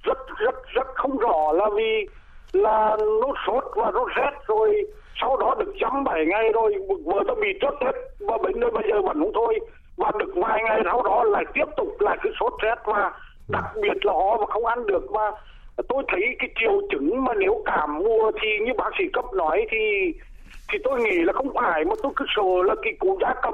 rất 0.04 0.18
rất 0.38 0.56
rất 0.74 0.88
không 0.96 1.18
rõ 1.18 1.52
là 1.54 1.70
vì 1.76 2.08
là 2.54 2.98
nốt 3.22 3.34
sốt 3.48 3.64
và 3.76 3.92
nốt 3.92 4.08
rét 4.16 4.32
rồi 4.48 4.84
sau 5.22 5.38
đó 5.38 5.56
được 5.60 5.74
chấm 5.80 6.04
bảy 6.04 6.26
ngày 6.26 6.52
rồi 6.54 6.74
vợ 7.06 7.24
tôi 7.28 7.36
bị 7.42 7.48
trước 7.62 7.76
hết 7.82 7.92
và 8.20 8.38
bệnh 8.38 8.60
nơi 8.60 8.72
bây 8.72 8.84
giờ 8.90 9.02
vẫn 9.02 9.20
không 9.20 9.32
thôi. 9.34 9.60
Và 9.98 10.12
được 10.20 10.34
vài 10.36 10.64
ngày 10.64 10.82
sau 10.86 11.04
đó 11.04 11.24
lại 11.24 11.44
tiếp 11.54 11.66
tục 11.78 11.88
lại 12.00 12.18
cứ 12.24 12.30
sốt 12.40 12.54
rét 12.64 12.76
và 12.86 13.12
đặc 13.50 13.64
biệt 13.82 14.06
là 14.06 14.14
ho 14.14 14.38
mà 14.38 14.46
không 14.46 14.66
ăn 14.66 14.86
được. 14.86 15.12
Mà 15.12 15.32
tôi 15.90 16.04
thấy 16.08 16.36
cái 16.40 16.50
triệu 16.60 16.82
chứng 16.92 17.24
mà 17.24 17.34
nếu 17.34 17.64
cảm 17.66 17.98
mùa 17.98 18.32
thì 18.42 18.48
như 18.66 18.72
bác 18.78 18.90
sĩ 19.00 19.04
cấp 19.14 19.26
nói 19.34 19.66
thì 19.72 20.14
thì 20.72 20.78
tôi 20.84 21.02
nghĩ 21.02 21.18
là 21.24 21.34
không 21.34 21.54
phải 21.54 21.86
mà 21.86 21.96
tôi 22.04 22.12
cứ 22.16 22.26
sợ 22.36 22.64
là 22.66 22.76
cái 22.84 22.94
cú 23.00 23.18
giá 23.22 23.34
cầm 23.42 23.54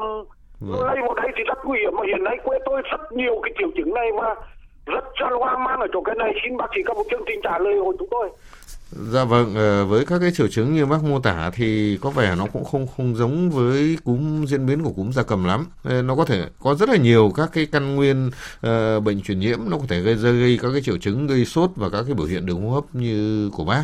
vâng. 0.60 0.86
lây 0.88 0.98
vào 1.02 1.14
đây 1.14 1.32
thì 1.38 1.44
rất 1.44 1.58
nguy 1.66 1.80
hiểm. 1.80 1.96
Mà 1.96 2.04
hiện 2.08 2.24
nay 2.24 2.38
quê 2.44 2.58
tôi 2.66 2.82
rất 2.92 3.12
nhiều 3.12 3.40
cái 3.44 3.54
triệu 3.58 3.68
chứng 3.78 3.94
này 3.94 4.12
mà 4.12 4.36
rất 4.86 5.04
hoang 5.40 5.64
mang 5.64 5.80
ở 5.80 5.88
chỗ 5.94 6.02
cái 6.02 6.16
này. 6.16 6.34
Xin 6.44 6.58
bác 6.58 6.66
sĩ 6.76 6.84
có 6.84 6.94
một 6.94 7.04
chương 7.12 7.24
trình 7.28 7.40
trả 7.44 7.60
lời 7.60 7.76
của 7.84 7.94
chúng 8.00 8.08
tôi 8.12 8.30
Dạ 8.92 9.24
vâng, 9.24 9.56
ờ, 9.56 9.86
với 9.86 10.06
các 10.06 10.20
cái 10.20 10.32
triệu 10.32 10.48
chứng 10.48 10.74
như 10.74 10.86
bác 10.86 11.04
mô 11.04 11.20
tả 11.20 11.50
thì 11.54 11.98
có 12.02 12.10
vẻ 12.10 12.36
nó 12.36 12.46
cũng 12.54 12.66
không 12.66 12.88
không 12.98 13.16
giống 13.16 13.52
với 13.52 13.98
cúm 14.04 14.46
diễn 14.46 14.66
biến 14.66 14.84
của 14.84 14.92
cúm 14.92 15.12
gia 15.12 15.24
cầm 15.24 15.44
lắm. 15.44 15.66
Ờ, 15.84 16.02
nó 16.02 16.16
có 16.16 16.26
thể 16.26 16.46
có 16.60 16.76
rất 16.76 16.90
là 16.90 16.98
nhiều 16.98 17.32
các 17.36 17.50
cái 17.54 17.66
căn 17.66 17.96
nguyên 17.96 18.28
uh, 18.28 19.04
bệnh 19.04 19.22
truyền 19.22 19.40
nhiễm 19.40 19.60
nó 19.68 19.78
có 19.78 19.84
thể 19.88 20.02
gây 20.02 20.16
gây 20.16 20.60
các 20.62 20.70
cái 20.72 20.82
triệu 20.82 20.98
chứng 20.98 21.28
gây 21.28 21.46
sốt 21.46 21.72
và 21.76 21.90
các 21.90 22.04
cái 22.06 22.14
biểu 22.14 22.26
hiện 22.26 22.46
đường 22.46 22.62
hô 22.62 22.70
hấp 22.70 22.96
như 22.96 23.50
của 23.50 23.64
bác. 23.64 23.84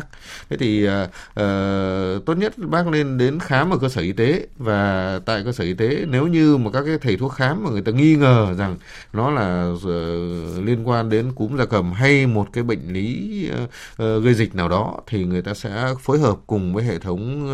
Thế 0.50 0.56
thì 0.56 0.88
uh, 0.88 0.90
uh, 1.30 2.24
tốt 2.26 2.34
nhất 2.34 2.58
bác 2.58 2.86
nên 2.86 3.18
đến 3.18 3.38
khám 3.40 3.70
ở 3.70 3.78
cơ 3.78 3.88
sở 3.88 4.00
y 4.02 4.12
tế 4.12 4.46
và 4.58 5.20
tại 5.26 5.42
cơ 5.44 5.52
sở 5.52 5.64
y 5.64 5.74
tế 5.74 6.04
nếu 6.08 6.26
như 6.26 6.56
mà 6.56 6.70
các 6.70 6.82
cái 6.86 6.98
thầy 6.98 7.16
thuốc 7.16 7.32
khám 7.32 7.64
mà 7.64 7.70
người 7.70 7.82
ta 7.82 7.92
nghi 7.92 8.14
ngờ 8.16 8.54
rằng 8.58 8.76
nó 9.12 9.30
là 9.30 9.70
uh, 9.72 10.64
liên 10.64 10.88
quan 10.88 11.10
đến 11.10 11.32
cúm 11.34 11.56
gia 11.58 11.64
cầm 11.64 11.92
hay 11.92 12.26
một 12.26 12.46
cái 12.52 12.64
bệnh 12.64 12.92
lý 12.92 13.42
uh, 13.52 13.70
uh, 14.02 14.24
gây 14.24 14.34
dịch 14.34 14.54
nào 14.54 14.68
đó 14.68 14.97
thì 15.06 15.24
người 15.24 15.42
ta 15.42 15.54
sẽ 15.54 15.94
phối 16.00 16.18
hợp 16.18 16.36
cùng 16.46 16.74
với 16.74 16.84
hệ 16.84 16.98
thống 16.98 17.48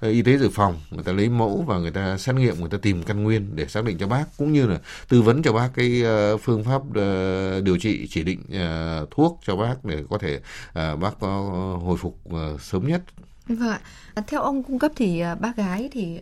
ờ, 0.00 0.08
y 0.08 0.22
tế 0.22 0.38
dự 0.38 0.50
phòng, 0.50 0.80
người 0.90 1.04
ta 1.04 1.12
lấy 1.12 1.28
mẫu 1.28 1.64
và 1.66 1.78
người 1.78 1.90
ta 1.90 2.18
xét 2.18 2.34
nghiệm, 2.34 2.60
người 2.60 2.68
ta 2.68 2.78
tìm 2.82 3.02
căn 3.02 3.24
nguyên 3.24 3.56
để 3.56 3.66
xác 3.66 3.84
định 3.84 3.98
cho 3.98 4.06
bác, 4.06 4.24
cũng 4.38 4.52
như 4.52 4.66
là 4.66 4.78
tư 5.08 5.22
vấn 5.22 5.42
cho 5.42 5.52
bác 5.52 5.68
cái 5.74 6.02
ờ, 6.02 6.36
phương 6.36 6.64
pháp 6.64 6.82
ờ, 6.94 7.60
điều 7.60 7.78
trị 7.78 8.06
chỉ 8.10 8.22
định 8.22 8.42
thuốc 9.10 9.40
cho 9.46 9.56
bác 9.56 9.84
để 9.84 10.04
có 10.10 10.18
thể 10.18 10.40
bác 10.74 11.20
có 11.20 11.28
hồi 11.84 11.96
phục 11.96 12.18
sớm 12.60 12.88
nhất 12.88 13.02
Vâng 13.48 13.68
ạ. 13.68 13.80
Theo 14.26 14.42
ông 14.42 14.62
cung 14.62 14.78
cấp 14.78 14.92
thì 14.96 15.22
bác 15.40 15.56
gái 15.56 15.88
thì 15.92 16.20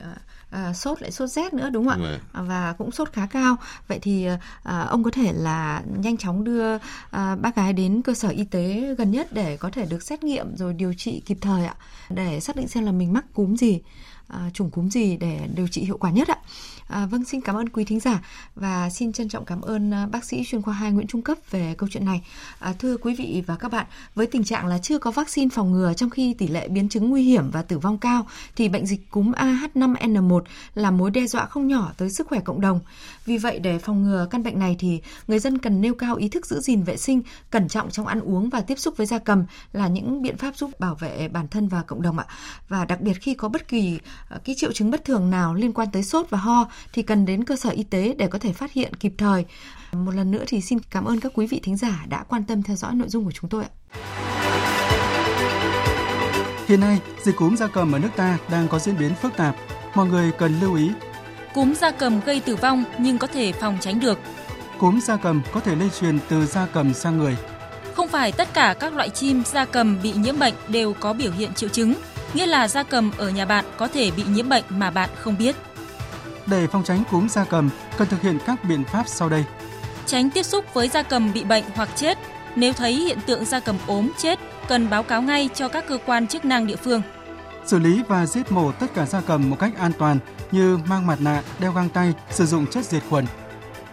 à, 0.56 0.72
sốt 0.72 1.02
lại 1.02 1.10
sốt 1.10 1.28
rét 1.28 1.54
nữa 1.54 1.70
đúng 1.70 1.88
không 1.88 2.04
ạ? 2.04 2.18
Vâng. 2.32 2.48
Và 2.48 2.74
cũng 2.78 2.90
sốt 2.90 3.12
khá 3.12 3.26
cao. 3.26 3.56
Vậy 3.88 3.98
thì 4.02 4.26
à, 4.62 4.80
ông 4.80 5.04
có 5.04 5.10
thể 5.10 5.32
là 5.32 5.82
nhanh 5.96 6.16
chóng 6.16 6.44
đưa 6.44 6.78
à, 7.10 7.36
bác 7.36 7.56
gái 7.56 7.72
đến 7.72 8.02
cơ 8.02 8.14
sở 8.14 8.28
y 8.28 8.44
tế 8.44 8.94
gần 8.98 9.10
nhất 9.10 9.32
để 9.32 9.56
có 9.56 9.70
thể 9.70 9.86
được 9.86 10.02
xét 10.02 10.24
nghiệm 10.24 10.56
rồi 10.56 10.72
điều 10.74 10.94
trị 10.94 11.22
kịp 11.26 11.38
thời 11.40 11.66
ạ, 11.66 11.74
để 12.10 12.40
xác 12.40 12.56
định 12.56 12.68
xem 12.68 12.84
là 12.84 12.92
mình 12.92 13.12
mắc 13.12 13.24
cúm 13.34 13.54
gì. 13.56 13.80
à, 14.28 14.50
chủng 14.54 14.70
cúm 14.70 14.88
gì 14.88 15.16
để 15.16 15.40
điều 15.54 15.68
trị 15.68 15.84
hiệu 15.84 15.98
quả 15.98 16.10
nhất 16.10 16.28
ạ. 16.28 16.38
À, 16.88 17.06
vâng, 17.06 17.24
xin 17.24 17.40
cảm 17.40 17.56
ơn 17.56 17.68
quý 17.68 17.84
thính 17.84 18.00
giả 18.00 18.22
và 18.54 18.90
xin 18.90 19.12
trân 19.12 19.28
trọng 19.28 19.44
cảm 19.44 19.60
ơn 19.60 19.94
à, 19.94 20.06
bác 20.06 20.24
sĩ 20.24 20.44
chuyên 20.46 20.62
khoa 20.62 20.74
2 20.74 20.92
Nguyễn 20.92 21.06
Trung 21.06 21.22
Cấp 21.22 21.38
về 21.50 21.74
câu 21.78 21.88
chuyện 21.92 22.04
này. 22.04 22.22
À, 22.58 22.74
thưa 22.78 22.96
quý 22.96 23.14
vị 23.14 23.42
và 23.46 23.56
các 23.56 23.72
bạn, 23.72 23.86
với 24.14 24.26
tình 24.26 24.44
trạng 24.44 24.66
là 24.66 24.78
chưa 24.78 24.98
có 24.98 25.10
vaccine 25.10 25.48
phòng 25.52 25.72
ngừa 25.72 25.92
trong 25.96 26.10
khi 26.10 26.34
tỷ 26.34 26.48
lệ 26.48 26.68
biến 26.68 26.88
chứng 26.88 27.10
nguy 27.10 27.22
hiểm 27.22 27.50
và 27.50 27.62
tử 27.62 27.78
vong 27.78 27.98
cao, 27.98 28.26
thì 28.56 28.68
bệnh 28.68 28.86
dịch 28.86 29.10
cúm 29.10 29.32
AH5N1 29.32 30.40
là 30.74 30.90
mối 30.90 31.10
đe 31.10 31.26
dọa 31.26 31.46
không 31.46 31.66
nhỏ 31.66 31.92
tới 31.96 32.10
sức 32.10 32.26
khỏe 32.26 32.40
cộng 32.40 32.60
đồng. 32.60 32.80
Vì 33.24 33.38
vậy, 33.38 33.58
để 33.58 33.78
phòng 33.78 34.02
ngừa 34.02 34.26
căn 34.30 34.42
bệnh 34.42 34.58
này 34.58 34.76
thì 34.78 35.00
người 35.28 35.38
dân 35.38 35.58
cần 35.58 35.80
nêu 35.80 35.94
cao 35.94 36.16
ý 36.16 36.28
thức 36.28 36.46
giữ 36.46 36.60
gìn 36.60 36.82
vệ 36.82 36.96
sinh, 36.96 37.22
cẩn 37.50 37.68
trọng 37.68 37.90
trong 37.90 38.06
ăn 38.06 38.20
uống 38.20 38.50
và 38.50 38.60
tiếp 38.60 38.78
xúc 38.78 38.96
với 38.96 39.06
gia 39.06 39.18
cầm 39.18 39.44
là 39.72 39.88
những 39.88 40.22
biện 40.22 40.36
pháp 40.36 40.56
giúp 40.56 40.80
bảo 40.80 40.94
vệ 40.94 41.28
bản 41.28 41.48
thân 41.48 41.68
và 41.68 41.82
cộng 41.82 42.02
đồng 42.02 42.18
ạ. 42.18 42.26
Và 42.68 42.84
đặc 42.84 43.00
biệt 43.00 43.14
khi 43.20 43.34
có 43.34 43.48
bất 43.48 43.68
kỳ 43.68 43.98
à, 44.28 44.38
cái 44.44 44.54
triệu 44.58 44.72
chứng 44.72 44.90
bất 44.90 45.04
thường 45.04 45.30
nào 45.30 45.54
liên 45.54 45.72
quan 45.72 45.88
tới 45.92 46.02
sốt 46.02 46.30
và 46.30 46.38
ho 46.38 46.68
thì 46.92 47.02
cần 47.02 47.26
đến 47.26 47.44
cơ 47.44 47.56
sở 47.56 47.70
y 47.70 47.82
tế 47.82 48.14
để 48.18 48.26
có 48.26 48.38
thể 48.38 48.52
phát 48.52 48.72
hiện 48.72 48.94
kịp 48.94 49.12
thời. 49.18 49.44
Một 49.92 50.14
lần 50.14 50.30
nữa 50.30 50.44
thì 50.46 50.60
xin 50.60 50.78
cảm 50.90 51.04
ơn 51.04 51.20
các 51.20 51.32
quý 51.34 51.46
vị 51.46 51.60
thính 51.62 51.76
giả 51.76 52.04
đã 52.08 52.24
quan 52.28 52.44
tâm 52.44 52.62
theo 52.62 52.76
dõi 52.76 52.94
nội 52.94 53.08
dung 53.08 53.24
của 53.24 53.32
chúng 53.32 53.50
tôi 53.50 53.64
ạ. 53.64 53.70
Hiện 56.68 56.80
nay, 56.80 57.00
dịch 57.22 57.36
cúm 57.36 57.56
gia 57.56 57.66
cầm 57.66 57.92
ở 57.92 57.98
nước 57.98 58.08
ta 58.16 58.38
đang 58.50 58.68
có 58.68 58.78
diễn 58.78 58.98
biến 58.98 59.14
phức 59.14 59.36
tạp. 59.36 59.56
Mọi 59.94 60.06
người 60.06 60.32
cần 60.38 60.60
lưu 60.60 60.74
ý. 60.74 60.90
Cúm 61.54 61.74
gia 61.74 61.90
cầm 61.90 62.20
gây 62.20 62.40
tử 62.40 62.56
vong 62.56 62.84
nhưng 62.98 63.18
có 63.18 63.26
thể 63.26 63.52
phòng 63.52 63.78
tránh 63.80 64.00
được. 64.00 64.18
Cúm 64.78 65.00
gia 65.00 65.16
cầm 65.16 65.42
có 65.52 65.60
thể 65.60 65.76
lây 65.76 65.90
truyền 66.00 66.18
từ 66.28 66.46
gia 66.46 66.66
cầm 66.66 66.94
sang 66.94 67.18
người. 67.18 67.36
Không 67.94 68.08
phải 68.08 68.32
tất 68.32 68.54
cả 68.54 68.74
các 68.80 68.94
loại 68.94 69.08
chim 69.08 69.42
gia 69.46 69.64
cầm 69.64 69.98
bị 70.02 70.12
nhiễm 70.12 70.38
bệnh 70.38 70.54
đều 70.68 70.92
có 70.92 71.12
biểu 71.12 71.32
hiện 71.32 71.54
triệu 71.54 71.68
chứng, 71.68 71.94
nghĩa 72.34 72.46
là 72.46 72.68
gia 72.68 72.82
cầm 72.82 73.10
ở 73.16 73.30
nhà 73.30 73.44
bạn 73.44 73.64
có 73.76 73.88
thể 73.88 74.10
bị 74.10 74.22
nhiễm 74.28 74.48
bệnh 74.48 74.64
mà 74.68 74.90
bạn 74.90 75.10
không 75.18 75.38
biết. 75.38 75.56
Để 76.46 76.66
phòng 76.66 76.84
tránh 76.84 77.02
cúm 77.10 77.28
gia 77.28 77.44
cầm, 77.44 77.70
cần 77.96 78.08
thực 78.08 78.22
hiện 78.22 78.38
các 78.46 78.64
biện 78.64 78.84
pháp 78.84 79.08
sau 79.08 79.28
đây. 79.28 79.44
Tránh 80.06 80.30
tiếp 80.30 80.42
xúc 80.42 80.64
với 80.74 80.88
gia 80.88 81.02
cầm 81.02 81.32
bị 81.32 81.44
bệnh 81.44 81.64
hoặc 81.74 81.88
chết. 81.96 82.18
Nếu 82.56 82.72
thấy 82.72 82.94
hiện 82.94 83.18
tượng 83.26 83.44
gia 83.44 83.60
cầm 83.60 83.76
ốm, 83.86 84.10
chết, 84.18 84.38
cần 84.68 84.90
báo 84.90 85.02
cáo 85.02 85.22
ngay 85.22 85.48
cho 85.54 85.68
các 85.68 85.84
cơ 85.88 85.98
quan 86.06 86.26
chức 86.26 86.44
năng 86.44 86.66
địa 86.66 86.76
phương. 86.76 87.02
Xử 87.66 87.78
lý 87.78 88.02
và 88.08 88.26
giết 88.26 88.52
mổ 88.52 88.72
tất 88.72 88.86
cả 88.94 89.06
gia 89.06 89.20
cầm 89.20 89.50
một 89.50 89.56
cách 89.58 89.72
an 89.78 89.92
toàn 89.98 90.18
như 90.50 90.78
mang 90.88 91.06
mặt 91.06 91.20
nạ, 91.20 91.42
đeo 91.58 91.72
găng 91.72 91.88
tay, 91.88 92.14
sử 92.30 92.46
dụng 92.46 92.66
chất 92.66 92.84
diệt 92.84 93.02
khuẩn. 93.10 93.26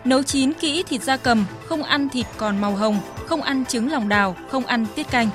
Nấu 0.06 0.24
chín 0.24 0.54
kỹ 0.54 0.84
thịt 0.84 1.04
gia 1.04 1.18
cầm, 1.18 1.46
không 1.70 1.84
ăn 1.84 2.10
thịt 2.10 2.26
còn 2.38 2.62
màu 2.62 2.76
hồng, 2.76 3.00
không 3.26 3.42
ăn 3.42 3.66
trứng 3.66 3.92
lòng 3.92 4.10
đào, 4.10 4.36
không 4.52 4.66
ăn 4.66 4.86
tiết 4.96 5.12
canh. 5.12 5.30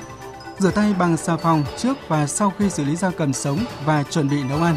Rửa 0.59 0.71
tay 0.71 0.95
bằng 0.99 1.17
xà 1.17 1.37
phòng 1.37 1.65
trước 1.77 2.09
và 2.09 2.27
sau 2.27 2.53
khi 2.59 2.71
xử 2.71 2.85
lý 2.85 2.97
gia 2.97 3.11
cầm 3.11 3.33
sống 3.33 3.59
và 3.85 4.03
chuẩn 4.03 4.29
bị 4.29 4.43
nấu 4.43 4.63
ăn. 4.63 4.77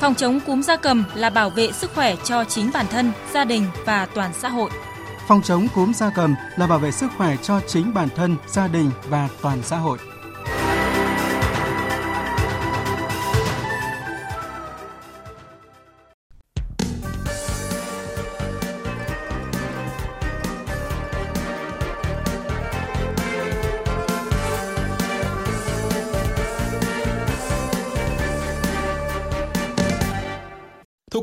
Phòng 0.00 0.14
chống 0.14 0.40
cúm 0.46 0.62
gia 0.62 0.76
cầm 0.76 1.04
là 1.14 1.30
bảo 1.30 1.50
vệ 1.50 1.72
sức 1.72 1.90
khỏe 1.94 2.16
cho 2.24 2.44
chính 2.44 2.70
bản 2.74 2.86
thân, 2.90 3.12
gia 3.32 3.44
đình 3.44 3.66
và 3.84 4.06
toàn 4.06 4.32
xã 4.34 4.48
hội. 4.48 4.70
Phòng 5.28 5.42
chống 5.42 5.66
cúm 5.74 5.92
gia 5.92 6.10
cầm 6.10 6.34
là 6.56 6.66
bảo 6.66 6.78
vệ 6.78 6.90
sức 6.90 7.10
khỏe 7.16 7.36
cho 7.42 7.60
chính 7.66 7.94
bản 7.94 8.08
thân, 8.16 8.36
gia 8.46 8.68
đình 8.68 8.90
và 9.08 9.28
toàn 9.42 9.62
xã 9.62 9.76
hội. 9.76 9.98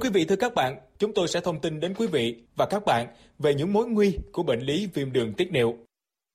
Quý 0.08 0.12
vị, 0.14 0.26
thưa 0.26 0.36
các 0.36 0.54
bạn, 0.54 0.78
chúng 1.00 1.14
tôi 1.14 1.28
sẽ 1.28 1.42
thông 1.42 1.60
tin 1.60 1.80
đến 1.80 1.94
quý 1.98 2.08
vị 2.08 2.36
và 2.56 2.66
các 2.66 2.86
bạn 2.86 3.08
về 3.40 3.54
những 3.54 3.74
mối 3.74 3.88
nguy 3.88 4.18
của 4.32 4.44
bệnh 4.44 4.60
lý 4.60 4.88
viêm 4.94 5.14
đường 5.14 5.34
tiết 5.34 5.52
niệu. 5.52 5.78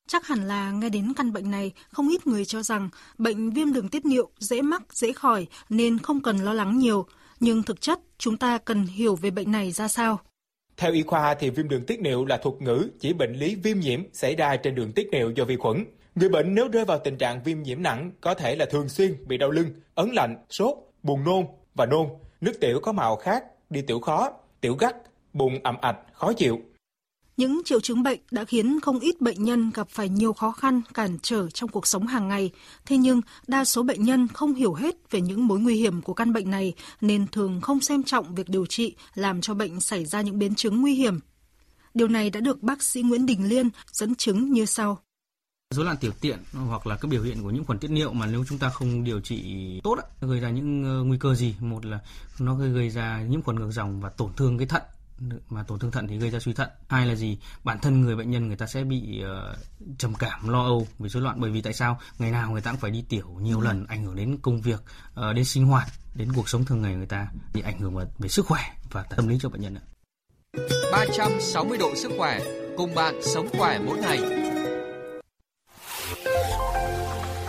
Chắc 0.09 0.27
hẳn 0.27 0.49
là 0.49 0.71
nghe 0.71 0.89
đến 0.89 1.13
căn 1.17 1.33
bệnh 1.33 1.51
này, 1.51 1.73
không 1.91 2.09
ít 2.09 2.27
người 2.27 2.45
cho 2.45 2.63
rằng 2.63 2.89
bệnh 3.19 3.51
viêm 3.51 3.73
đường 3.73 3.89
tiết 3.89 4.07
niệu 4.07 4.31
dễ 4.39 4.63
mắc, 4.63 4.83
dễ 4.93 5.13
khỏi 5.13 5.47
nên 5.69 5.99
không 5.99 6.21
cần 6.21 6.39
lo 6.39 6.53
lắng 6.53 6.79
nhiều. 6.79 7.07
Nhưng 7.41 7.63
thực 7.63 7.81
chất, 7.81 7.99
chúng 8.19 8.37
ta 8.37 8.59
cần 8.59 8.87
hiểu 8.87 9.17
về 9.17 9.31
bệnh 9.31 9.53
này 9.53 9.73
ra 9.73 9.89
sao. 9.89 10.21
Theo 10.77 10.93
y 10.93 11.03
khoa 11.03 11.35
thì 11.35 11.51
viêm 11.51 11.69
đường 11.69 11.87
tiết 11.87 12.01
niệu 12.01 12.25
là 12.25 12.37
thuật 12.37 12.63
ngữ 12.63 12.89
chỉ 13.01 13.13
bệnh 13.13 13.33
lý 13.33 13.55
viêm 13.55 13.81
nhiễm 13.81 14.03
xảy 14.13 14.37
ra 14.37 14.57
trên 14.57 14.75
đường 14.75 14.93
tiết 14.93 15.09
niệu 15.13 15.31
do 15.31 15.45
vi 15.45 15.57
khuẩn. 15.57 15.85
Người 16.15 16.29
bệnh 16.29 16.55
nếu 16.55 16.69
rơi 16.69 16.85
vào 16.85 16.99
tình 17.05 17.19
trạng 17.19 17.43
viêm 17.43 17.63
nhiễm 17.63 17.83
nặng 17.83 18.11
có 18.21 18.35
thể 18.35 18.57
là 18.57 18.67
thường 18.71 18.89
xuyên 18.89 19.17
bị 19.27 19.37
đau 19.37 19.51
lưng, 19.51 19.67
ấn 19.95 20.11
lạnh, 20.11 20.37
sốt, 20.51 20.75
buồn 21.03 21.25
nôn 21.25 21.47
và 21.75 21.87
nôn, 21.87 22.07
nước 22.41 22.53
tiểu 22.61 22.81
có 22.83 22.93
màu 22.93 23.17
khác, 23.17 23.45
đi 23.73 23.83
tiểu 23.83 24.01
khó, 24.01 24.31
tiểu 24.61 24.77
gắt, 24.77 24.97
bụng 25.33 25.59
ẩm 25.63 25.77
ạch, 25.81 25.97
khó 26.13 26.33
chịu. 26.33 26.61
Những 27.37 27.63
triệu 27.65 27.81
chứng 27.81 28.03
bệnh 28.03 28.21
đã 28.31 28.45
khiến 28.45 28.81
không 28.81 28.99
ít 28.99 29.21
bệnh 29.21 29.45
nhân 29.45 29.71
gặp 29.75 29.89
phải 29.89 30.09
nhiều 30.09 30.33
khó 30.33 30.53
khăn, 30.53 30.83
cản 30.95 31.19
trở 31.23 31.51
trong 31.51 31.71
cuộc 31.71 31.87
sống 31.87 32.07
hàng 32.07 32.29
ngày. 32.29 32.51
Thế 32.87 32.97
nhưng, 32.97 33.21
đa 33.47 33.65
số 33.65 33.83
bệnh 33.83 34.05
nhân 34.05 34.29
không 34.29 34.55
hiểu 34.55 34.75
hết 34.75 35.11
về 35.11 35.21
những 35.21 35.47
mối 35.47 35.61
nguy 35.61 35.75
hiểm 35.75 36.03
của 36.03 36.15
căn 36.15 36.33
bệnh 36.33 36.51
này 36.51 36.75
nên 37.01 37.27
thường 37.27 37.61
không 37.61 37.81
xem 37.81 38.03
trọng 38.03 38.35
việc 38.35 38.49
điều 38.49 38.67
trị 38.67 38.97
làm 39.15 39.41
cho 39.41 39.55
bệnh 39.55 39.81
xảy 39.81 40.05
ra 40.05 40.21
những 40.21 40.39
biến 40.39 40.55
chứng 40.55 40.81
nguy 40.81 40.95
hiểm. 40.95 41.21
Điều 41.95 42.09
này 42.09 42.31
đã 42.31 42.41
được 42.41 42.63
bác 42.63 42.83
sĩ 42.83 43.03
Nguyễn 43.03 43.27
Đình 43.27 43.49
Liên 43.49 43.69
dẫn 43.93 44.15
chứng 44.15 44.53
như 44.53 44.65
sau. 44.65 44.99
Rối 45.73 45.85
loạn 45.85 45.97
tiểu 45.97 46.13
tiện 46.21 46.39
hoặc 46.53 46.87
là 46.87 46.97
các 46.97 47.09
biểu 47.09 47.23
hiện 47.23 47.43
của 47.43 47.51
những 47.51 47.65
khuẩn 47.65 47.79
tiết 47.79 47.91
niệu 47.91 48.13
mà 48.13 48.27
nếu 48.27 48.45
chúng 48.49 48.59
ta 48.59 48.69
không 48.69 49.05
điều 49.05 49.21
trị 49.21 49.81
tốt 49.85 49.99
gây 50.21 50.41
ra 50.41 50.51
những 50.51 50.85
ờ, 50.85 51.05
nguy 51.05 51.19
cơ 51.19 51.35
gì? 51.35 51.57
Một 51.61 51.85
là 51.85 52.01
nó 52.39 52.55
gây 52.55 52.91
ra 52.91 53.23
nhiễm 53.23 53.43
khuẩn 53.43 53.57
ngược 53.57 53.71
dòng 53.71 54.01
và 54.01 54.11
tổn 54.11 54.33
thương 54.37 54.59
cái 54.59 54.67
thận 54.67 54.83
mà 55.49 55.63
tổn 55.63 55.79
thương 55.79 55.91
thận 55.91 56.07
thì 56.09 56.19
gây 56.19 56.31
ra 56.31 56.39
suy 56.39 56.53
thận. 56.53 56.69
Hai 56.89 57.07
là 57.07 57.15
gì? 57.15 57.39
Bản 57.65 57.79
thân 57.79 58.01
người 58.01 58.17
bệnh 58.17 58.31
nhân 58.31 58.47
người 58.47 58.57
ta 58.57 58.67
sẽ 58.67 58.85
bị 58.85 59.23
uh, 59.25 59.99
trầm 59.99 60.15
cảm, 60.15 60.49
lo 60.49 60.65
âu 60.65 60.87
vì 60.99 61.09
rối 61.09 61.23
loạn 61.23 61.41
bởi 61.41 61.51
vì 61.51 61.63
tại 61.63 61.73
sao? 61.73 62.01
Ngày 62.19 62.31
nào 62.31 62.51
người 62.51 62.61
ta 62.61 62.71
cũng 62.71 62.81
phải 62.81 62.91
đi 62.91 63.05
tiểu 63.09 63.37
nhiều 63.41 63.61
ừ. 63.61 63.65
lần 63.65 63.87
ảnh 63.87 64.05
hưởng 64.05 64.17
đến 64.17 64.39
công 64.43 64.61
việc, 64.61 64.83
uh, 65.11 65.35
đến 65.35 65.45
sinh 65.45 65.67
hoạt, 65.67 65.89
đến 66.15 66.33
cuộc 66.37 66.49
sống 66.49 66.65
thường 66.65 66.83
ngày 66.83 66.95
người 66.95 67.07
ta 67.07 67.29
thì 67.53 67.61
ảnh 67.61 67.79
hưởng 67.79 67.95
về, 67.95 68.05
về 68.19 68.29
sức 68.29 68.47
khỏe 68.47 68.63
và 68.91 69.03
tâm 69.03 69.29
lý 69.29 69.39
cho 69.41 69.49
bệnh 69.49 69.61
nhân. 69.61 69.77
360 70.93 71.79
độ 71.79 71.95
sức 71.97 72.13
khỏe 72.19 72.41
cùng 72.77 72.95
bạn 72.95 73.15
sống 73.23 73.49
khỏe 73.53 73.79
mỗi 73.87 73.99
ngày. 73.99 74.42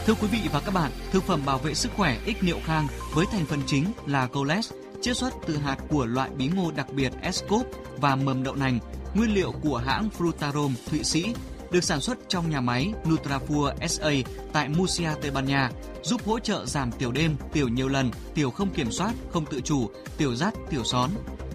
Thưa 0.05 0.13
quý 0.13 0.27
vị 0.31 0.39
và 0.51 0.59
các 0.59 0.73
bạn, 0.73 0.91
thực 1.11 1.23
phẩm 1.23 1.41
bảo 1.45 1.57
vệ 1.57 1.73
sức 1.73 1.91
khỏe 1.97 2.17
ích 2.25 2.43
niệu 2.43 2.57
khang 2.65 2.87
với 3.13 3.25
thành 3.31 3.45
phần 3.45 3.59
chính 3.65 3.85
là 4.05 4.27
coles, 4.27 4.71
chiết 5.01 5.17
xuất 5.17 5.33
từ 5.47 5.57
hạt 5.57 5.77
của 5.89 6.05
loại 6.05 6.29
bí 6.37 6.47
ngô 6.47 6.71
đặc 6.71 6.87
biệt 6.93 7.13
Escop 7.21 7.67
và 7.97 8.15
mầm 8.15 8.43
đậu 8.43 8.55
nành, 8.55 8.79
nguyên 9.13 9.33
liệu 9.33 9.51
của 9.51 9.77
hãng 9.77 10.09
Frutarom 10.17 10.71
Thụy 10.89 11.03
Sĩ, 11.03 11.33
được 11.71 11.83
sản 11.83 12.01
xuất 12.01 12.17
trong 12.27 12.49
nhà 12.49 12.61
máy 12.61 12.93
Nutrafur 13.03 13.87
SA 13.87 14.11
tại 14.53 14.69
Murcia, 14.69 15.09
Tây 15.21 15.31
Ban 15.31 15.45
Nha, 15.45 15.71
giúp 16.03 16.21
hỗ 16.25 16.39
trợ 16.39 16.65
giảm 16.65 16.91
tiểu 16.91 17.11
đêm, 17.11 17.35
tiểu 17.53 17.67
nhiều 17.67 17.87
lần, 17.87 18.11
tiểu 18.33 18.51
không 18.51 18.69
kiểm 18.69 18.91
soát, 18.91 19.13
không 19.31 19.45
tự 19.45 19.61
chủ, 19.61 19.89
tiểu 20.17 20.35
rắt, 20.35 20.53
tiểu 20.69 20.83
són. 20.83 21.09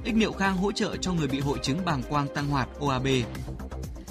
Ích 0.04 0.14
niệu 0.14 0.32
khang 0.32 0.56
hỗ 0.56 0.72
trợ 0.72 0.96
cho 0.96 1.12
người 1.12 1.28
bị 1.28 1.40
hội 1.40 1.58
chứng 1.62 1.84
bàng 1.84 2.02
quang 2.08 2.26
tăng 2.34 2.48
hoạt 2.48 2.68
OAB. 2.80 3.06